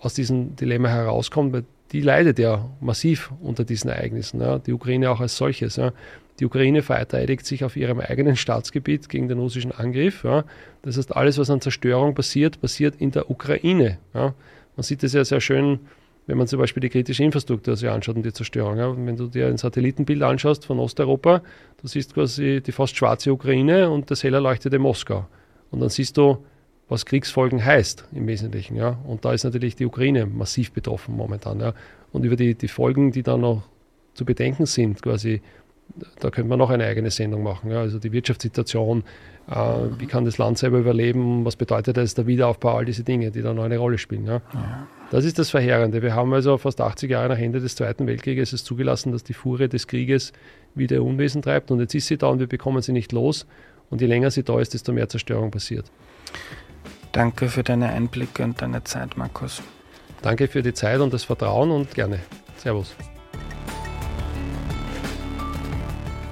[0.00, 4.40] aus diesem Dilemma herauskommt, weil die leidet ja massiv unter diesen Ereignissen.
[4.40, 4.58] Ja.
[4.58, 5.76] Die Ukraine auch als solches.
[5.76, 5.92] Ja.
[6.40, 10.24] Die Ukraine verteidigt sich auf ihrem eigenen Staatsgebiet gegen den russischen Angriff.
[10.24, 10.44] Ja.
[10.80, 13.98] Das heißt, alles, was an Zerstörung passiert, passiert in der Ukraine.
[14.14, 14.34] Ja.
[14.74, 15.80] Man sieht das ja sehr schön,
[16.26, 18.78] wenn man zum Beispiel die kritische Infrastruktur sich anschaut und die Zerstörung.
[18.78, 18.96] Ja.
[18.96, 21.42] Wenn du dir ein Satellitenbild anschaust von Osteuropa,
[21.82, 25.26] du siehst quasi die fast schwarze Ukraine und das hell erleuchtete Moskau.
[25.70, 26.38] Und dann siehst du,
[26.88, 28.76] was Kriegsfolgen heißt im Wesentlichen.
[28.76, 28.98] Ja.
[29.06, 31.60] Und da ist natürlich die Ukraine massiv betroffen momentan.
[31.60, 31.74] Ja.
[32.12, 33.62] Und über die, die Folgen, die da noch
[34.14, 35.42] zu bedenken sind, quasi,
[36.20, 37.70] da könnte man noch eine eigene Sendung machen.
[37.70, 37.80] Ja.
[37.80, 39.04] Also die Wirtschaftssituation,
[39.50, 39.54] äh,
[39.98, 43.42] wie kann das Land selber überleben, was bedeutet das, der Wiederaufbau, all diese Dinge, die
[43.42, 44.26] da noch eine Rolle spielen.
[44.26, 44.40] Ja.
[45.10, 46.02] Das ist das Verheerende.
[46.02, 49.34] Wir haben also fast 80 Jahre nach Ende des Zweiten Weltkrieges es zugelassen, dass die
[49.34, 50.32] Fuhre des Krieges
[50.74, 51.70] wieder Unwesen treibt.
[51.70, 53.46] Und jetzt ist sie da und wir bekommen sie nicht los.
[53.90, 55.90] Und je länger sie da ist, desto mehr Zerstörung passiert.
[57.12, 59.62] Danke für deine Einblicke und deine Zeit, Markus.
[60.22, 62.20] Danke für die Zeit und das Vertrauen und gerne.
[62.56, 62.94] Servus.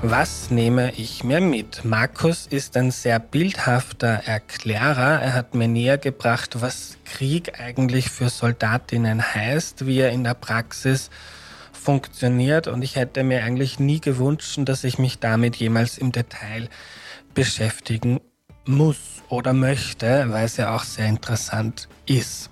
[0.02, 1.84] Was nehme ich mir mit?
[1.84, 5.20] Markus ist ein sehr bildhafter Erklärer.
[5.20, 10.34] Er hat mir näher gebracht, was Krieg eigentlich für Soldatinnen heißt, wie er in der
[10.34, 11.10] Praxis
[11.72, 12.68] funktioniert.
[12.68, 16.68] Und ich hätte mir eigentlich nie gewünscht, dass ich mich damit jemals im Detail
[17.34, 18.20] beschäftigen
[18.66, 22.50] muss oder möchte, weil es ja auch sehr interessant ist.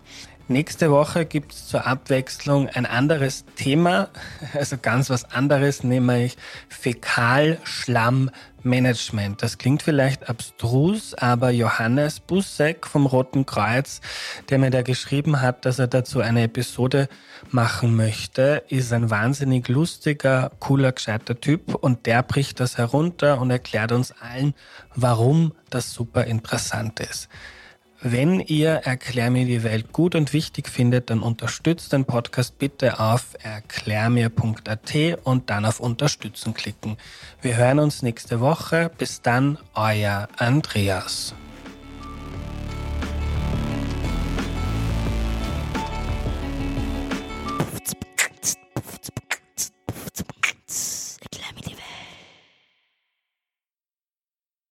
[0.48, 4.10] Nächste Woche gibt es zur Abwechslung ein anderes Thema,
[4.54, 6.36] also ganz was anderes, nämlich
[6.68, 9.42] Fäkalschlammmanagement.
[9.42, 14.00] Das klingt vielleicht abstrus, aber Johannes Busseck vom Roten Kreuz,
[14.48, 17.08] der mir da geschrieben hat, dass er dazu eine Episode
[17.50, 23.50] machen möchte, ist ein wahnsinnig lustiger, cooler, gescheiter Typ und der bricht das herunter und
[23.50, 24.54] erklärt uns allen,
[24.94, 27.28] warum das super interessant ist.
[28.08, 33.00] Wenn ihr Erklär mir die Welt gut und wichtig findet, dann unterstützt den Podcast bitte
[33.00, 34.94] auf erklärmir.at
[35.24, 36.98] und dann auf Unterstützen klicken.
[37.42, 38.92] Wir hören uns nächste Woche.
[38.96, 41.34] Bis dann, euer Andreas.